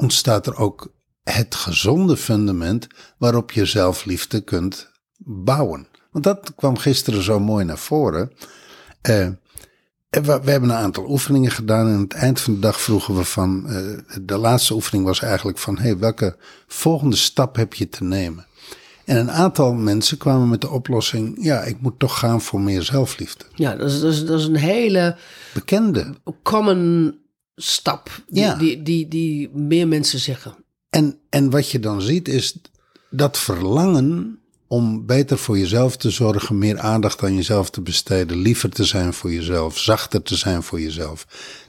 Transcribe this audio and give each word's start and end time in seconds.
ontstaat 0.00 0.46
er 0.46 0.56
ook 0.56 0.92
het 1.22 1.54
gezonde 1.54 2.16
fundament 2.16 2.86
waarop 3.18 3.52
je 3.52 3.64
zelfliefde 3.64 4.40
kunt 4.40 4.90
bouwen. 5.18 5.86
Want 6.10 6.24
dat 6.24 6.54
kwam 6.54 6.76
gisteren 6.76 7.22
zo 7.22 7.40
mooi 7.40 7.64
naar 7.64 7.78
voren. 7.78 8.32
Uh, 9.08 9.28
we, 10.10 10.40
we, 10.42 10.50
hebben 10.50 10.70
een 10.70 10.76
aantal 10.76 11.10
oefeningen 11.10 11.50
gedaan 11.50 11.86
en 11.86 11.94
aan 11.94 12.00
het 12.00 12.12
eind 12.12 12.40
van 12.40 12.54
de 12.54 12.60
dag 12.60 12.80
vroegen 12.80 13.16
we 13.16 13.24
van, 13.24 13.64
uh, 13.66 13.98
de 14.22 14.36
laatste 14.36 14.74
oefening 14.74 15.04
was 15.04 15.22
eigenlijk 15.22 15.58
van, 15.58 15.78
hey, 15.78 15.98
welke 15.98 16.36
volgende 16.66 17.16
stap 17.16 17.56
heb 17.56 17.74
je 17.74 17.88
te 17.88 18.04
nemen? 18.04 18.46
En 19.04 19.16
een 19.16 19.30
aantal 19.30 19.74
mensen 19.74 20.18
kwamen 20.18 20.48
met 20.48 20.60
de 20.60 20.70
oplossing: 20.70 21.36
ja, 21.40 21.62
ik 21.62 21.80
moet 21.80 21.98
toch 21.98 22.18
gaan 22.18 22.40
voor 22.40 22.60
meer 22.60 22.82
zelfliefde. 22.82 23.44
Ja, 23.54 23.76
dat 23.76 23.90
is, 23.90 24.00
dat 24.00 24.12
is, 24.12 24.24
dat 24.24 24.40
is 24.40 24.46
een 24.46 24.56
hele 24.56 25.16
bekende, 25.54 26.14
common 26.42 27.14
stap 27.56 28.22
die, 28.28 28.42
ja. 28.42 28.54
die, 28.54 28.82
die, 28.82 29.08
die 29.08 29.48
meer 29.48 29.88
mensen 29.88 30.18
zeggen. 30.18 30.64
En, 30.90 31.18
en 31.28 31.50
wat 31.50 31.70
je 31.70 31.80
dan 31.80 32.02
ziet 32.02 32.28
is 32.28 32.60
dat 33.10 33.38
verlangen 33.38 34.40
om 34.66 35.06
beter 35.06 35.38
voor 35.38 35.58
jezelf 35.58 35.96
te 35.96 36.10
zorgen, 36.10 36.58
meer 36.58 36.78
aandacht 36.78 37.22
aan 37.22 37.34
jezelf 37.34 37.70
te 37.70 37.80
besteden, 37.80 38.36
liever 38.36 38.70
te 38.70 38.84
zijn 38.84 39.12
voor 39.12 39.32
jezelf, 39.32 39.78
zachter 39.78 40.22
te 40.22 40.36
zijn 40.36 40.62
voor 40.62 40.80
jezelf. 40.80 41.26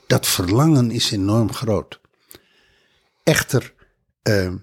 Dat 0.08 0.28
verlangen 0.28 0.92
is 0.92 1.12
enorm 1.12 1.54
groot. 1.54 2.00
Echter, 3.24 3.74
uh, 4.30 4.54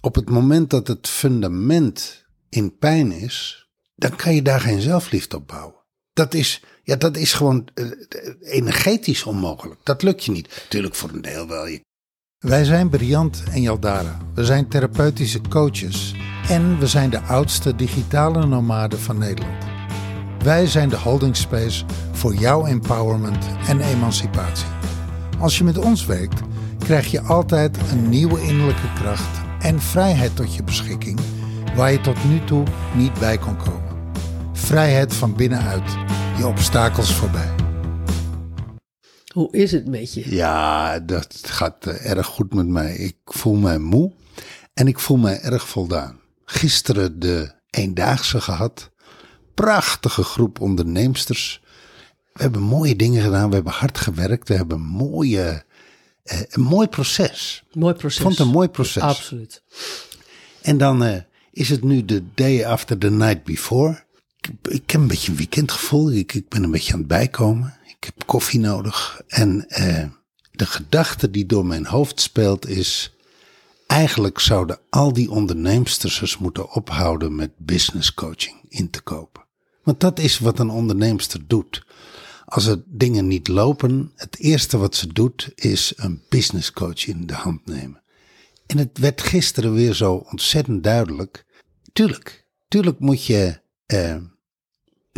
op 0.00 0.14
het 0.14 0.30
moment 0.30 0.70
dat 0.70 0.86
het 0.86 1.08
fundament 1.08 2.24
in 2.48 2.78
pijn 2.78 3.12
is, 3.12 3.68
dan 3.94 4.16
kan 4.16 4.34
je 4.34 4.42
daar 4.42 4.60
geen 4.60 4.80
zelfliefde 4.80 5.36
op 5.36 5.46
bouwen. 5.46 5.75
Dat 6.16 6.34
is, 6.34 6.62
ja, 6.82 6.96
dat 6.96 7.16
is 7.16 7.32
gewoon 7.32 7.68
uh, 7.74 7.86
energetisch 8.40 9.24
onmogelijk. 9.24 9.80
Dat 9.82 10.02
lukt 10.02 10.24
je 10.24 10.30
niet. 10.32 10.66
Tuurlijk 10.68 10.94
voor 10.94 11.10
een 11.10 11.22
deel 11.22 11.48
wel. 11.48 11.78
Wij 12.38 12.64
zijn 12.64 12.88
Briant 12.88 13.42
en 13.50 13.62
Jaldara. 13.62 14.18
We 14.34 14.44
zijn 14.44 14.68
therapeutische 14.68 15.40
coaches. 15.48 16.14
En 16.48 16.78
we 16.78 16.86
zijn 16.86 17.10
de 17.10 17.20
oudste 17.20 17.76
digitale 17.76 18.46
nomaden 18.46 18.98
van 18.98 19.18
Nederland. 19.18 19.64
Wij 20.44 20.66
zijn 20.66 20.88
de 20.88 20.96
holding 20.96 21.36
space 21.36 21.84
voor 22.12 22.34
jouw 22.34 22.66
empowerment 22.66 23.46
en 23.68 23.80
emancipatie. 23.80 24.68
Als 25.38 25.58
je 25.58 25.64
met 25.64 25.78
ons 25.78 26.06
werkt, 26.06 26.40
krijg 26.78 27.10
je 27.10 27.20
altijd 27.20 27.76
een 27.90 28.08
nieuwe 28.08 28.42
innerlijke 28.42 28.92
kracht 28.92 29.38
en 29.60 29.80
vrijheid 29.80 30.36
tot 30.36 30.54
je 30.54 30.62
beschikking 30.62 31.20
waar 31.74 31.92
je 31.92 32.00
tot 32.00 32.24
nu 32.24 32.44
toe 32.44 32.64
niet 32.94 33.18
bij 33.18 33.38
kon 33.38 33.56
komen. 33.56 33.85
Vrijheid 34.56 35.14
van 35.14 35.34
binnenuit, 35.34 35.90
je 36.38 36.46
obstakels 36.46 37.14
voorbij. 37.14 37.54
Hoe 39.32 39.52
is 39.52 39.72
het 39.72 39.88
met 39.88 40.14
je? 40.14 40.34
Ja, 40.34 41.00
dat 41.00 41.40
gaat 41.42 41.86
uh, 41.86 42.10
erg 42.10 42.26
goed 42.26 42.54
met 42.54 42.66
mij. 42.66 42.94
Ik 42.94 43.16
voel 43.24 43.54
mij 43.54 43.78
moe 43.78 44.12
en 44.74 44.86
ik 44.88 44.98
voel 44.98 45.16
mij 45.16 45.40
erg 45.40 45.68
voldaan. 45.68 46.20
Gisteren 46.44 47.18
de 47.18 47.52
eendaagse 47.70 48.40
gehad. 48.40 48.90
Prachtige 49.54 50.22
groep 50.22 50.60
onderneemsters. 50.60 51.62
We 52.32 52.42
hebben 52.42 52.62
mooie 52.62 52.96
dingen 52.96 53.22
gedaan. 53.22 53.48
We 53.48 53.54
hebben 53.54 53.72
hard 53.72 53.98
gewerkt. 53.98 54.48
We 54.48 54.54
hebben 54.54 54.80
mooie 54.80 55.64
uh, 56.24 56.40
een 56.48 56.62
mooi 56.62 56.88
proces. 56.88 57.64
Mooi 57.72 57.94
proces. 57.94 58.16
Ik 58.16 58.22
vond 58.22 58.38
het 58.38 58.46
een 58.46 58.52
mooi 58.52 58.68
proces. 58.68 59.02
Absoluut. 59.02 59.62
En 60.62 60.78
dan 60.78 61.04
uh, 61.04 61.16
is 61.52 61.68
het 61.68 61.84
nu 61.84 62.04
de 62.04 62.24
day 62.34 62.64
after 62.64 62.98
the 62.98 63.10
night 63.10 63.44
before. 63.44 64.04
Ik, 64.62 64.90
heb 64.90 65.00
een 65.00 65.06
beetje 65.06 65.30
een 65.30 65.36
weekendgevoel. 65.36 66.12
Ik, 66.12 66.34
ik 66.34 66.48
ben 66.48 66.62
een 66.62 66.70
beetje 66.70 66.92
aan 66.92 66.98
het 66.98 67.08
bijkomen. 67.08 67.74
Ik 67.84 68.04
heb 68.04 68.26
koffie 68.26 68.60
nodig. 68.60 69.22
En 69.26 69.64
uh, 69.68 70.04
de 70.52 70.66
gedachte 70.66 71.30
die 71.30 71.46
door 71.46 71.66
mijn 71.66 71.86
hoofd 71.86 72.20
speelt 72.20 72.68
is... 72.68 73.10
Eigenlijk 73.86 74.40
zouden 74.40 74.78
al 74.90 75.12
die 75.12 75.30
onderneemsters 75.30 76.38
moeten 76.38 76.70
ophouden 76.70 77.34
met 77.34 77.50
business 77.56 78.14
coaching 78.14 78.56
in 78.68 78.90
te 78.90 79.00
kopen. 79.00 79.44
Want 79.82 80.00
dat 80.00 80.18
is 80.18 80.38
wat 80.38 80.58
een 80.58 80.70
onderneemster 80.70 81.40
doet. 81.46 81.84
Als 82.44 82.66
er 82.66 82.82
dingen 82.86 83.26
niet 83.26 83.48
lopen, 83.48 84.12
het 84.14 84.38
eerste 84.38 84.78
wat 84.78 84.94
ze 84.94 85.12
doet 85.12 85.52
is 85.54 85.92
een 85.96 86.22
business 86.28 86.72
coach 86.72 87.06
in 87.06 87.26
de 87.26 87.34
hand 87.34 87.66
nemen. 87.66 88.02
En 88.66 88.78
het 88.78 88.98
werd 88.98 89.22
gisteren 89.22 89.72
weer 89.72 89.94
zo 89.94 90.14
ontzettend 90.14 90.84
duidelijk. 90.84 91.44
Tuurlijk, 91.92 92.46
tuurlijk 92.68 92.98
moet 92.98 93.24
je 93.24 93.60
eh, 93.86 94.16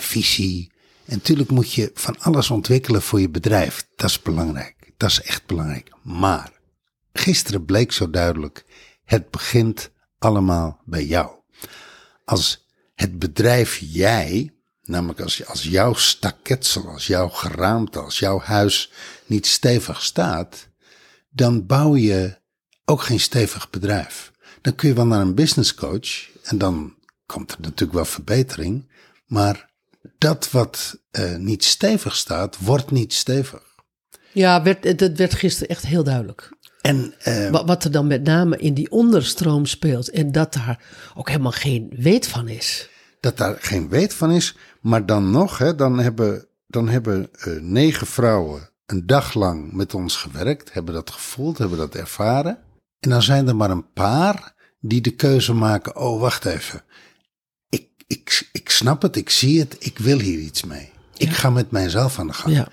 visie 0.03 0.73
en 1.05 1.21
tuurlijk 1.21 1.51
moet 1.51 1.73
je 1.73 1.91
van 1.95 2.19
alles 2.19 2.51
ontwikkelen 2.51 3.03
voor 3.03 3.21
je 3.21 3.29
bedrijf. 3.29 3.87
Dat 3.97 4.11
is 4.11 4.23
belangrijk. 4.23 4.93
Dat 4.97 5.11
is 5.11 5.23
echt 5.23 5.47
belangrijk. 5.47 5.91
Maar 6.03 6.53
gisteren 7.13 7.65
bleek 7.65 7.93
zo 7.93 8.11
duidelijk, 8.11 8.65
het 9.05 9.31
begint 9.31 9.91
allemaal 10.19 10.81
bij 10.85 11.05
jou. 11.05 11.31
Als 12.25 12.67
het 12.95 13.19
bedrijf 13.19 13.79
jij 13.83 14.53
Namelijk 14.89 15.21
als, 15.21 15.47
als 15.47 15.63
jouw 15.63 15.95
staketsel, 15.95 16.89
als 16.89 17.07
jouw 17.07 17.29
geraamte, 17.29 17.99
als 17.99 18.19
jouw 18.19 18.41
huis 18.41 18.93
niet 19.27 19.47
stevig 19.47 20.03
staat, 20.03 20.69
dan 21.31 21.67
bouw 21.67 21.97
je 21.97 22.39
ook 22.85 23.03
geen 23.03 23.21
stevig 23.21 23.71
bedrijf. 23.71 24.33
Dan 24.61 24.75
kun 24.75 24.89
je 24.89 24.95
wel 24.95 25.07
naar 25.07 25.21
een 25.21 25.35
business 25.35 25.75
coach 25.75 26.29
en 26.43 26.59
dan 26.59 26.95
komt 27.27 27.53
er 27.53 27.61
natuurlijk 27.61 27.93
wel 27.93 28.05
verbetering, 28.05 28.91
maar 29.27 29.71
dat 30.19 30.51
wat 30.51 30.99
uh, 31.13 31.37
niet 31.37 31.65
stevig 31.65 32.17
staat, 32.17 32.59
wordt 32.59 32.91
niet 32.91 33.13
stevig. 33.13 33.63
Ja, 34.33 34.63
werd, 34.63 34.99
dat 34.99 35.17
werd 35.17 35.35
gisteren 35.35 35.69
echt 35.69 35.87
heel 35.87 36.05
duidelijk. 36.05 36.57
En, 36.81 37.15
uh, 37.29 37.51
wat, 37.51 37.67
wat 37.67 37.85
er 37.85 37.91
dan 37.91 38.07
met 38.07 38.25
name 38.25 38.57
in 38.57 38.75
die 38.75 38.91
onderstroom 38.91 39.67
speelt 39.67 40.11
en 40.11 40.33
dat 40.33 40.53
daar 40.53 40.85
ook 41.15 41.29
helemaal 41.29 41.53
geen 41.53 41.93
weet 41.97 42.27
van 42.27 42.49
is 42.49 42.89
dat 43.21 43.37
daar 43.37 43.57
geen 43.61 43.89
weet 43.89 44.15
van 44.15 44.31
is. 44.31 44.57
Maar 44.81 45.07
dan 45.07 45.31
nog, 45.31 45.59
hè, 45.59 45.75
dan 45.75 45.99
hebben, 45.99 46.47
dan 46.67 46.89
hebben 46.89 47.31
uh, 47.47 47.61
negen 47.61 48.07
vrouwen 48.07 48.71
een 48.87 49.07
dag 49.07 49.35
lang 49.35 49.73
met 49.73 49.95
ons 49.95 50.17
gewerkt, 50.17 50.73
hebben 50.73 50.95
dat 50.95 51.11
gevoeld, 51.11 51.59
hebben 51.59 51.79
dat 51.79 51.95
ervaren. 51.95 52.59
En 53.01 53.11
dan 53.11 53.23
zijn 53.23 53.49
er 53.49 53.57
maar 53.57 53.71
een 53.71 53.93
paar 53.93 54.55
die 54.81 55.01
de 55.01 55.11
keuze 55.11 55.53
maken: 55.53 55.97
oh, 55.97 56.21
wacht 56.21 56.45
even. 56.45 56.83
Ik, 58.09 58.49
ik, 58.53 58.71
snap 58.71 59.03
het, 59.03 59.17
ik 59.17 59.31
zie 59.31 59.61
het, 59.61 59.77
ik 59.79 59.99
wil 59.99 60.19
hier 60.19 60.39
iets 60.39 60.65
mee. 60.65 60.91
Ik 61.17 61.31
ga 61.31 61.51
met 61.51 61.71
mijzelf 61.71 62.19
aan 62.19 62.27
de 62.27 62.33
gang. 62.33 62.55
Ja. 62.55 62.69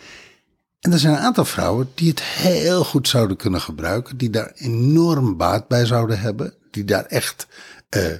En 0.80 0.92
er 0.92 1.00
zijn 1.00 1.14
een 1.14 1.20
aantal 1.20 1.46
vrouwen 1.46 1.92
die 1.96 2.10
het 2.10 2.22
heel 2.22 2.84
goed 2.84 3.08
zouden 3.08 3.38
kunnen 3.38 3.62
gebruiken, 3.62 4.18
die 4.18 4.30
daar 4.30 4.52
enorm 4.56 5.38
baat 5.38 5.68
bij 5.68 5.86
zouden 5.86 6.20
hebben, 6.20 6.54
die 6.72 6.84
daar 6.84 7.06
echt 7.06 7.48
uh, 7.96 8.12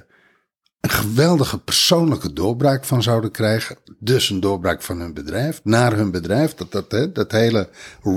een 0.80 0.90
geweldige 0.90 1.58
persoonlijke 1.58 2.32
doorbraak 2.32 2.84
van 2.84 3.02
zouden 3.02 3.30
krijgen. 3.30 3.76
Dus 3.98 4.30
een 4.30 4.40
doorbraak 4.40 4.82
van 4.82 5.00
hun 5.00 5.14
bedrijf, 5.14 5.60
naar 5.64 5.96
hun 5.96 6.10
bedrijf. 6.10 6.54
Dat, 6.54 6.72
dat, 6.72 6.90
hè, 6.92 7.12
dat 7.12 7.32
hele, 7.32 7.70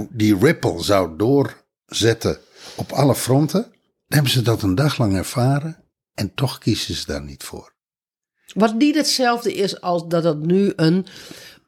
die 0.09 0.37
ripple 0.37 0.83
zou 0.83 1.17
doorzetten 1.17 2.37
op 2.75 2.91
alle 2.91 3.15
fronten. 3.15 3.61
Dan 3.61 3.71
hebben 4.07 4.31
ze 4.31 4.41
dat 4.41 4.61
een 4.61 4.75
dag 4.75 4.97
lang 4.97 5.15
ervaren 5.15 5.83
en 6.13 6.33
toch 6.33 6.57
kiezen 6.57 6.95
ze 6.95 7.05
daar 7.05 7.23
niet 7.23 7.43
voor. 7.43 7.77
Wat 8.53 8.75
niet 8.75 8.95
hetzelfde 8.95 9.53
is 9.53 9.81
als 9.81 10.07
dat 10.07 10.23
het 10.23 10.45
nu 10.45 10.73
een 10.75 11.05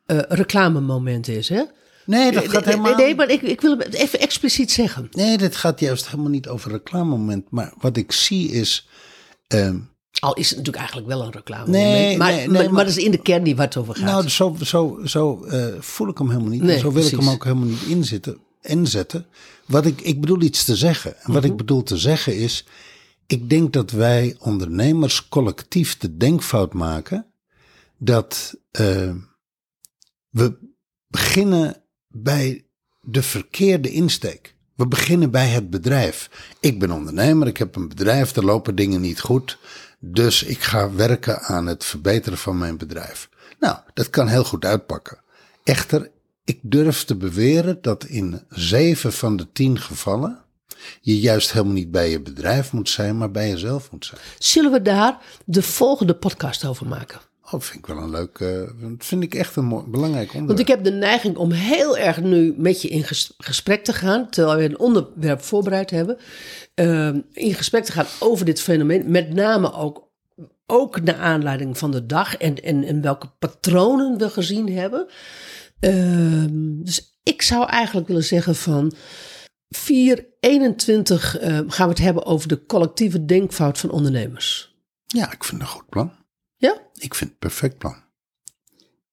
uh, 0.07 0.19
reclamemoment 0.27 1.27
is, 1.27 1.49
hè? 1.49 1.63
Nee, 2.05 2.31
dat 2.31 2.49
gaat 2.49 2.65
helemaal... 2.65 2.95
Nee, 2.95 3.15
maar 3.15 3.29
ik, 3.29 3.41
ik 3.41 3.61
wil 3.61 3.77
het 3.77 3.93
even 3.93 4.19
expliciet 4.19 4.71
zeggen. 4.71 5.07
Nee, 5.11 5.37
dit 5.37 5.55
gaat 5.55 5.79
juist 5.79 6.05
helemaal 6.05 6.31
niet 6.31 6.47
over 6.47 6.71
reclamemoment. 6.71 7.45
Maar 7.49 7.73
wat 7.77 7.97
ik 7.97 8.11
zie 8.11 8.51
is... 8.51 8.87
Um, 9.47 9.89
al 10.19 10.33
is 10.33 10.49
het 10.49 10.57
natuurlijk 10.57 10.83
eigenlijk 10.83 11.07
wel 11.07 11.21
een 11.21 11.31
reclame. 11.31 11.69
Nee, 11.69 12.17
maar, 12.17 12.31
nee, 12.31 12.47
maar, 12.47 12.73
maar, 12.73 12.85
dat 12.85 12.97
is 12.97 13.03
in 13.03 13.11
de 13.11 13.21
kern 13.21 13.43
niet 13.43 13.55
waar 13.55 13.65
het 13.65 13.77
over 13.77 13.95
gaat. 13.95 14.05
Nou, 14.05 14.29
zo, 14.29 14.55
zo, 14.63 14.99
zo 15.05 15.45
uh, 15.45 15.65
voel 15.79 16.09
ik 16.09 16.17
hem 16.17 16.29
helemaal 16.29 16.49
niet. 16.49 16.61
Nee, 16.61 16.79
zo 16.79 16.91
wil 16.91 17.05
ik 17.05 17.11
hem 17.11 17.29
ook 17.29 17.43
helemaal 17.43 17.67
niet 17.67 17.83
inzetten, 17.83 18.37
inzetten. 18.61 19.25
Wat 19.65 19.85
ik, 19.85 20.01
ik 20.01 20.21
bedoel 20.21 20.41
iets 20.41 20.65
te 20.65 20.75
zeggen. 20.75 21.23
En 21.23 21.33
wat 21.33 21.43
ik 21.43 21.49
mhm. 21.49 21.57
bedoel 21.57 21.83
te 21.83 21.97
zeggen 21.97 22.35
is. 22.35 22.65
Ik 23.31 23.49
denk 23.49 23.73
dat 23.73 23.91
wij 23.91 24.35
ondernemers 24.39 25.27
collectief 25.27 25.97
de 25.97 26.17
denkfout 26.17 26.73
maken. 26.73 27.25
dat 27.97 28.55
uh, 28.79 29.15
we 30.29 30.57
beginnen 31.07 31.83
bij 32.07 32.65
de 33.01 33.23
verkeerde 33.23 33.89
insteek. 33.89 34.55
We 34.75 34.87
beginnen 34.87 35.31
bij 35.31 35.47
het 35.47 35.69
bedrijf. 35.69 36.29
Ik 36.59 36.79
ben 36.79 36.91
ondernemer, 36.91 37.47
ik 37.47 37.57
heb 37.57 37.75
een 37.75 37.87
bedrijf, 37.87 38.35
er 38.35 38.45
lopen 38.45 38.75
dingen 38.75 39.01
niet 39.01 39.19
goed. 39.19 39.57
Dus 39.99 40.43
ik 40.43 40.59
ga 40.59 40.93
werken 40.93 41.41
aan 41.41 41.67
het 41.67 41.83
verbeteren 41.83 42.37
van 42.37 42.57
mijn 42.57 42.77
bedrijf. 42.77 43.29
Nou, 43.59 43.77
dat 43.93 44.09
kan 44.09 44.27
heel 44.27 44.43
goed 44.43 44.65
uitpakken. 44.65 45.21
Echter, 45.63 46.11
ik 46.43 46.59
durf 46.61 47.03
te 47.03 47.15
beweren 47.15 47.81
dat 47.81 48.05
in 48.05 48.43
zeven 48.49 49.13
van 49.13 49.37
de 49.37 49.51
tien 49.51 49.79
gevallen 49.79 50.40
je 51.01 51.19
juist 51.19 51.51
helemaal 51.51 51.73
niet 51.73 51.91
bij 51.91 52.09
je 52.09 52.21
bedrijf 52.21 52.71
moet 52.71 52.89
zijn, 52.89 53.17
maar 53.17 53.31
bij 53.31 53.49
jezelf 53.49 53.91
moet 53.91 54.05
zijn. 54.05 54.21
Zullen 54.39 54.71
we 54.71 54.81
daar 54.81 55.17
de 55.45 55.61
volgende 55.61 56.15
podcast 56.15 56.65
over 56.65 56.87
maken? 56.87 57.19
Oh, 57.51 57.61
vind 57.61 57.79
ik 57.79 57.85
wel 57.85 57.97
een 57.97 58.09
leuk. 58.09 58.39
Uh, 58.39 58.61
vind 58.97 59.23
ik 59.23 59.35
echt 59.35 59.55
een 59.55 59.65
mooi, 59.65 59.83
belangrijk 59.87 60.33
onderwerp. 60.33 60.47
Want 60.47 60.59
ik 60.59 60.67
heb 60.67 60.83
de 60.83 60.91
neiging 60.91 61.35
om 61.35 61.51
heel 61.51 61.97
erg 61.97 62.21
nu 62.21 62.53
met 62.57 62.81
je 62.81 62.87
in 62.87 63.03
gesprek 63.37 63.83
te 63.83 63.93
gaan. 63.93 64.29
Terwijl 64.29 64.57
we 64.57 64.63
een 64.63 64.79
onderwerp 64.79 65.41
voorbereid 65.41 65.89
hebben. 65.89 66.17
Uh, 66.75 67.07
in 67.31 67.53
gesprek 67.53 67.83
te 67.83 67.91
gaan 67.91 68.05
over 68.19 68.45
dit 68.45 68.61
fenomeen. 68.61 69.11
Met 69.11 69.33
name 69.33 69.73
ook, 69.73 70.09
ook 70.65 71.01
naar 71.01 71.15
aanleiding 71.15 71.77
van 71.77 71.91
de 71.91 72.05
dag. 72.05 72.37
En, 72.37 72.55
en, 72.55 72.83
en 72.83 73.01
welke 73.01 73.29
patronen 73.39 74.17
we 74.17 74.29
gezien 74.29 74.69
hebben. 74.69 75.07
Uh, 75.79 76.45
dus 76.83 77.17
ik 77.23 77.41
zou 77.41 77.67
eigenlijk 77.67 78.07
willen 78.07 78.23
zeggen 78.23 78.55
van. 78.55 78.93
421 79.75 81.41
uh, 81.41 81.59
gaan 81.67 81.87
we 81.87 81.93
het 81.93 82.03
hebben 82.03 82.25
over 82.25 82.47
de 82.47 82.65
collectieve 82.65 83.25
denkfout 83.25 83.77
van 83.77 83.91
ondernemers. 83.91 84.75
Ja, 85.05 85.31
ik 85.31 85.43
vind 85.43 85.61
het 85.61 85.69
een 85.69 85.75
goed 85.75 85.89
plan. 85.89 86.11
Ja? 86.55 86.81
Ik 86.93 87.15
vind 87.15 87.19
het 87.19 87.29
een 87.29 87.37
perfect 87.37 87.77
plan. 87.77 87.95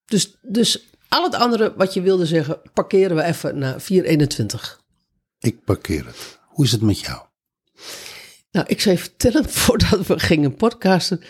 Dus, 0.04 0.36
dus 0.42 0.88
al 1.08 1.24
het 1.24 1.34
andere 1.34 1.74
wat 1.76 1.94
je 1.94 2.00
wilde 2.00 2.26
zeggen, 2.26 2.60
parkeren 2.72 3.16
we 3.16 3.22
even 3.22 3.58
naar 3.58 3.80
421. 3.80 4.80
Ik 5.38 5.64
parkeer 5.64 6.06
het. 6.06 6.38
Hoe 6.46 6.64
is 6.64 6.72
het 6.72 6.82
met 6.82 7.00
jou? 7.00 7.22
Nou, 8.50 8.66
ik 8.68 8.80
zou 8.80 8.94
je 8.94 9.00
vertellen, 9.00 9.48
voordat 9.64 10.06
we 10.06 10.18
gingen 10.18 10.54
podcasten, 10.54 11.22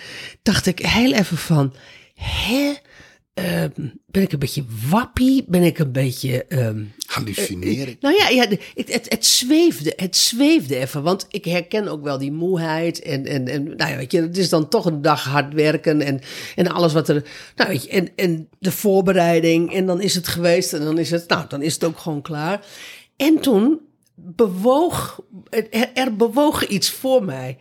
dacht 0.42 0.66
ik 0.66 0.78
heel 0.78 1.12
even 1.12 1.36
van, 1.36 1.74
hè, 2.14 2.74
Ehm, 3.38 3.88
ben 4.06 4.22
ik 4.22 4.32
een 4.32 4.38
beetje 4.38 4.64
wappie? 4.88 5.44
Ben 5.48 5.62
ik 5.62 5.78
een 5.78 5.92
beetje... 5.92 6.44
Um, 6.48 6.92
Hallucineren? 7.08 7.96
nou 8.00 8.14
ja, 8.16 8.28
ja 8.28 8.48
het, 8.48 8.92
het, 8.92 9.06
het, 9.08 9.26
zweefde, 9.26 9.92
het 9.96 10.16
zweefde 10.16 10.76
even. 10.76 11.02
Want 11.02 11.26
ik 11.30 11.44
herken 11.44 11.88
ook 11.88 12.02
wel 12.02 12.18
die 12.18 12.32
moeheid. 12.32 13.02
En, 13.02 13.26
en, 13.26 13.48
en 13.48 13.64
nou 13.76 13.90
ja, 13.90 13.96
weet 13.96 14.12
je, 14.12 14.20
het 14.20 14.38
is 14.38 14.48
dan 14.48 14.68
toch 14.68 14.84
een 14.84 15.02
dag 15.02 15.24
hard 15.24 15.54
werken. 15.54 16.00
En, 16.00 16.20
en 16.56 16.66
alles 16.66 16.92
wat 16.92 17.08
er... 17.08 17.24
Nou 17.56 17.70
weet 17.70 17.82
je, 17.82 17.88
en, 17.88 18.08
en 18.16 18.48
de 18.58 18.72
voorbereiding. 18.72 19.74
En 19.74 19.86
dan 19.86 20.00
is 20.00 20.14
het 20.14 20.28
geweest. 20.28 20.72
En 20.72 20.80
dan 20.80 20.98
is 20.98 21.10
het... 21.10 21.28
Nou, 21.28 21.44
dan 21.48 21.62
is 21.62 21.74
het 21.74 21.84
ook 21.84 21.98
gewoon 21.98 22.22
klaar. 22.22 22.64
En 23.16 23.40
toen 23.40 23.80
bewoog... 24.14 25.20
Er, 25.50 25.90
er 25.94 26.16
bewoog 26.16 26.66
iets 26.66 26.90
voor 26.90 27.24
mij. 27.24 27.58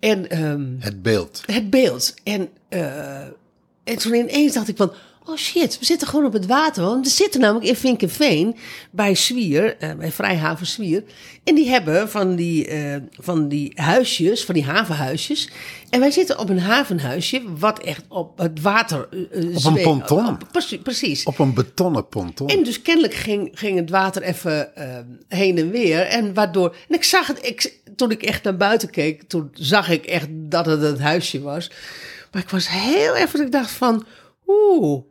En, 0.00 0.44
um, 0.44 0.76
het 0.80 1.02
beeld. 1.02 1.42
Het 1.46 1.70
beeld. 1.70 2.14
En... 2.24 2.48
Uh, 2.70 3.26
en 3.84 3.98
toen 3.98 4.14
ineens 4.14 4.52
dacht 4.52 4.68
ik 4.68 4.76
van, 4.76 4.92
oh 5.26 5.36
shit, 5.36 5.78
we 5.78 5.84
zitten 5.84 6.08
gewoon 6.08 6.24
op 6.24 6.32
het 6.32 6.46
water. 6.46 6.84
Want 6.84 7.06
we 7.06 7.12
zitten 7.12 7.40
namelijk 7.40 7.66
in 7.66 7.76
Vinkenveen 7.76 8.56
bij 8.90 9.14
Zwier, 9.14 9.76
uh, 9.80 9.94
bij 9.94 10.12
Vrijhaven 10.12 10.66
Zwier. 10.66 11.02
En 11.44 11.54
die 11.54 11.68
hebben 11.68 12.10
van 12.10 12.34
die, 12.34 12.70
uh, 12.70 12.96
van 13.10 13.48
die 13.48 13.72
huisjes, 13.74 14.44
van 14.44 14.54
die 14.54 14.64
havenhuisjes. 14.64 15.50
En 15.90 16.00
wij 16.00 16.10
zitten 16.10 16.38
op 16.38 16.48
een 16.48 16.60
havenhuisje 16.60 17.42
wat 17.58 17.78
echt 17.78 18.04
op 18.08 18.38
het 18.38 18.60
water 18.60 19.08
uh, 19.10 19.56
Op 19.56 19.64
een 19.64 19.82
ponton? 19.82 20.28
Op, 20.28 20.48
precies, 20.52 20.78
precies. 20.82 21.24
Op 21.24 21.38
een 21.38 21.54
betonnen 21.54 22.08
ponton. 22.08 22.48
En 22.48 22.64
dus 22.64 22.82
kennelijk 22.82 23.14
ging, 23.14 23.50
ging 23.52 23.78
het 23.78 23.90
water 23.90 24.22
even 24.22 24.70
heen 25.28 25.58
en 25.58 25.70
weer. 25.70 26.00
En 26.00 26.34
waardoor, 26.34 26.76
en 26.88 26.94
ik 26.94 27.04
zag 27.04 27.26
het, 27.26 27.46
ik, 27.46 27.80
toen 27.96 28.10
ik 28.10 28.22
echt 28.22 28.42
naar 28.42 28.56
buiten 28.56 28.90
keek, 28.90 29.22
toen 29.22 29.50
zag 29.52 29.90
ik 29.90 30.04
echt 30.04 30.26
dat 30.30 30.66
het 30.66 30.82
het 30.82 31.00
huisje 31.00 31.40
was. 31.40 31.70
Maar 32.32 32.42
ik 32.42 32.50
was 32.50 32.68
heel 32.68 33.14
even, 33.14 33.40
ik 33.40 33.52
dacht 33.52 33.70
van, 33.70 34.06
oeh, 34.46 35.02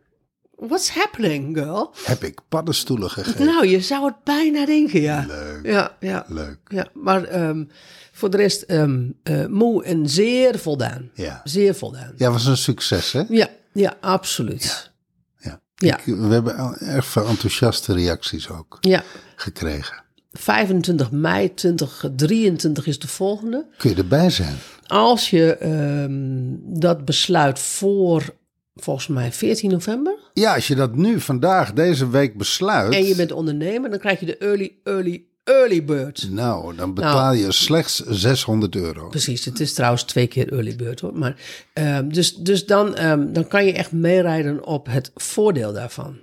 what's 0.56 0.90
happening, 0.90 1.58
girl? 1.58 1.94
Heb 2.04 2.24
ik 2.24 2.40
paddenstoelen 2.50 3.10
gegeven? 3.10 3.46
Nou, 3.46 3.68
je 3.68 3.82
zou 3.82 4.06
het 4.06 4.24
bijna 4.24 4.66
denken, 4.66 5.02
ja. 5.02 5.26
Leuk. 5.28 5.66
Ja, 5.66 5.98
ja. 6.00 6.26
Leuk. 6.28 6.58
Ja, 6.68 6.88
maar 6.94 7.48
um, 7.48 7.70
voor 8.12 8.30
de 8.30 8.38
rest 8.38 8.64
um, 8.68 9.20
uh, 9.24 9.46
moe 9.46 9.84
en 9.84 10.10
zeer 10.10 10.60
voldaan. 10.60 11.10
Ja. 11.14 11.42
Zeer 11.44 11.76
voldaan. 11.76 12.14
Ja, 12.18 12.32
was 12.32 12.46
een 12.46 12.58
succes, 12.58 13.12
hè? 13.12 13.24
Ja, 13.30 13.50
ja 13.74 13.98
absoluut. 14.02 14.92
Ja. 15.38 15.62
ja. 15.76 15.98
Ik, 15.98 16.06
we 16.06 16.34
hebben 16.34 16.78
erg 16.80 17.06
veel 17.06 17.28
enthousiaste 17.28 17.94
reacties 17.94 18.50
ook 18.50 18.78
ja. 18.82 19.04
gekregen. 19.36 20.04
25 20.32 21.12
mei 21.12 21.54
2023 21.54 22.88
is 22.88 23.00
de 23.00 23.08
volgende. 23.08 23.66
Kun 23.78 23.90
je 23.90 23.96
erbij 23.96 24.30
zijn? 24.30 24.56
Als 24.88 25.30
je 25.30 25.66
um, 26.04 26.60
dat 26.80 27.06
besluit 27.06 27.60
voor 27.60 28.36
volgens 28.76 29.08
mij 29.08 29.32
14 29.32 29.70
november. 29.70 30.15
Ja, 30.36 30.56
als 30.56 30.68
je 30.68 30.76
dat 30.76 30.96
nu 30.96 31.20
vandaag 31.20 31.74
deze 31.74 32.10
week 32.10 32.38
besluit. 32.38 32.94
En 32.94 33.06
je 33.06 33.16
bent 33.16 33.32
ondernemer, 33.32 33.90
dan 33.90 34.00
krijg 34.00 34.20
je 34.20 34.26
de 34.26 34.38
early, 34.38 34.76
early, 34.84 35.26
early 35.44 35.84
bird. 35.84 36.28
Nou, 36.30 36.76
dan 36.76 36.94
betaal 36.94 37.34
nou, 37.34 37.38
je 37.38 37.52
slechts 37.52 37.96
600 37.96 38.76
euro. 38.76 39.08
Precies, 39.08 39.46
het 39.46 39.60
is 39.60 39.74
trouwens 39.74 40.04
twee 40.04 40.28
keer 40.28 40.54
early 40.54 40.76
bird 40.76 41.00
hoor. 41.00 41.18
Maar, 41.18 41.36
um, 41.74 42.14
dus 42.14 42.36
dus 42.36 42.66
dan, 42.66 43.06
um, 43.06 43.34
dan 43.34 43.48
kan 43.48 43.66
je 43.66 43.74
echt 43.74 43.92
meerijden 43.92 44.66
op 44.66 44.86
het 44.86 45.12
voordeel 45.16 45.74
daarvan. 45.74 46.18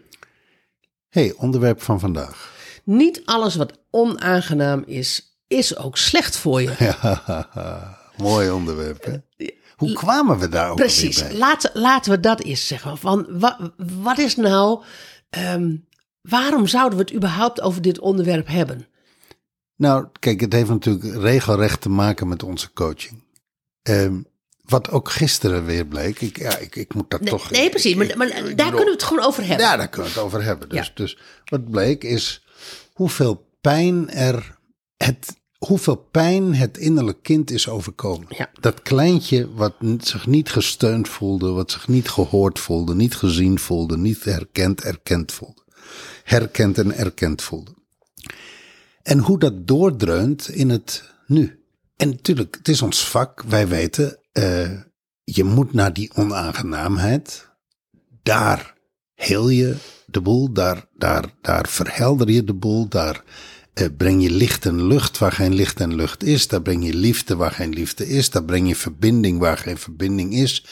hey, 1.08 1.34
onderwerp 1.36 1.82
van 1.82 2.00
vandaag. 2.00 2.52
Niet 2.84 3.22
alles 3.24 3.54
wat 3.54 3.78
onaangenaam 3.90 4.82
is, 4.86 5.38
is 5.46 5.76
ook 5.76 5.96
slecht 5.96 6.36
voor 6.36 6.62
je. 6.62 6.74
Ja, 7.00 7.98
mooi 8.16 8.50
onderwerp. 8.50 9.04
Hè? 9.04 9.46
Hoe 9.88 9.96
kwamen 9.96 10.38
we 10.38 10.48
daar 10.48 10.70
ook 10.70 10.76
Precies, 10.76 11.22
bij? 11.22 11.36
Laten, 11.36 11.70
laten 11.74 12.10
we 12.10 12.20
dat 12.20 12.42
eens 12.42 12.66
zeggen. 12.66 12.98
Van, 12.98 13.26
wat, 13.30 13.56
wat 14.00 14.18
is 14.18 14.36
nou, 14.36 14.82
um, 15.54 15.86
waarom 16.20 16.66
zouden 16.66 16.98
we 16.98 17.04
het 17.04 17.14
überhaupt 17.14 17.60
over 17.60 17.82
dit 17.82 17.98
onderwerp 17.98 18.46
hebben? 18.46 18.86
Nou, 19.76 20.06
kijk, 20.18 20.40
het 20.40 20.52
heeft 20.52 20.68
natuurlijk 20.68 21.22
regelrecht 21.22 21.80
te 21.80 21.88
maken 21.88 22.28
met 22.28 22.42
onze 22.42 22.72
coaching. 22.72 23.22
Um, 23.82 24.26
wat 24.64 24.90
ook 24.90 25.10
gisteren 25.10 25.64
weer 25.64 25.86
bleek. 25.86 26.20
Ik, 26.20 26.38
ja, 26.38 26.56
ik, 26.56 26.76
ik 26.76 26.94
moet 26.94 27.10
dat 27.10 27.20
nee, 27.20 27.30
toch. 27.30 27.50
Nee, 27.50 27.70
precies. 27.70 27.94
maar, 27.94 28.16
maar 28.16 28.28
daar 28.28 28.68
kunnen 28.68 28.84
we 28.84 28.90
het 28.90 29.02
gewoon 29.02 29.24
over 29.24 29.46
hebben. 29.46 29.66
Ja, 29.66 29.76
daar 29.76 29.88
kunnen 29.88 30.12
we 30.12 30.18
het 30.18 30.26
over 30.26 30.42
hebben. 30.42 30.68
Dus, 30.68 30.86
ja. 30.86 30.92
dus 30.94 31.18
wat 31.44 31.70
bleek 31.70 32.04
is 32.04 32.44
hoeveel 32.92 33.48
pijn 33.60 34.10
er. 34.10 34.58
Het, 34.96 35.36
hoeveel 35.66 35.96
pijn 36.10 36.54
het 36.54 36.78
innerlijk 36.78 37.22
kind 37.22 37.50
is 37.50 37.68
overkomen. 37.68 38.26
Ja. 38.28 38.50
Dat 38.60 38.82
kleintje 38.82 39.54
wat 39.54 39.74
zich 39.98 40.26
niet 40.26 40.50
gesteund 40.50 41.08
voelde, 41.08 41.50
wat 41.50 41.70
zich 41.70 41.88
niet 41.88 42.08
gehoord 42.08 42.58
voelde, 42.58 42.94
niet 42.94 43.14
gezien 43.14 43.58
voelde, 43.58 43.96
niet 43.96 44.24
herkend, 44.24 44.80
erkend 44.80 45.32
voelde. 45.32 45.62
Herkend 46.24 46.78
en 46.78 46.94
erkend 46.96 47.42
voelde. 47.42 47.74
En 49.02 49.18
hoe 49.18 49.38
dat 49.38 49.66
doordreunt 49.66 50.48
in 50.48 50.70
het 50.70 51.10
nu. 51.26 51.64
En 51.96 52.08
natuurlijk, 52.08 52.54
het 52.56 52.68
is 52.68 52.82
ons 52.82 53.08
vak. 53.08 53.42
Wij 53.42 53.68
weten, 53.68 54.18
uh, 54.32 54.80
je 55.24 55.44
moet 55.44 55.72
naar 55.72 55.92
die 55.92 56.10
onaangenaamheid. 56.14 57.50
Daar 58.22 58.74
heel 59.14 59.48
je 59.48 59.76
de 60.06 60.20
boel, 60.20 60.52
daar, 60.52 60.86
daar, 60.94 61.34
daar 61.40 61.68
verhelder 61.68 62.30
je 62.30 62.44
de 62.44 62.54
boel, 62.54 62.88
daar 62.88 63.24
uh, 63.74 63.86
breng 63.96 64.22
je 64.22 64.30
licht 64.30 64.66
en 64.66 64.86
lucht 64.86 65.18
waar 65.18 65.32
geen 65.32 65.54
licht 65.54 65.80
en 65.80 65.94
lucht 65.94 66.22
is, 66.22 66.48
daar 66.48 66.62
breng 66.62 66.86
je 66.86 66.94
liefde 66.94 67.36
waar 67.36 67.50
geen 67.50 67.72
liefde 67.72 68.08
is, 68.08 68.30
daar 68.30 68.44
breng 68.44 68.68
je 68.68 68.76
verbinding 68.76 69.38
waar 69.38 69.58
geen 69.58 69.78
verbinding 69.78 70.34
is. 70.34 70.64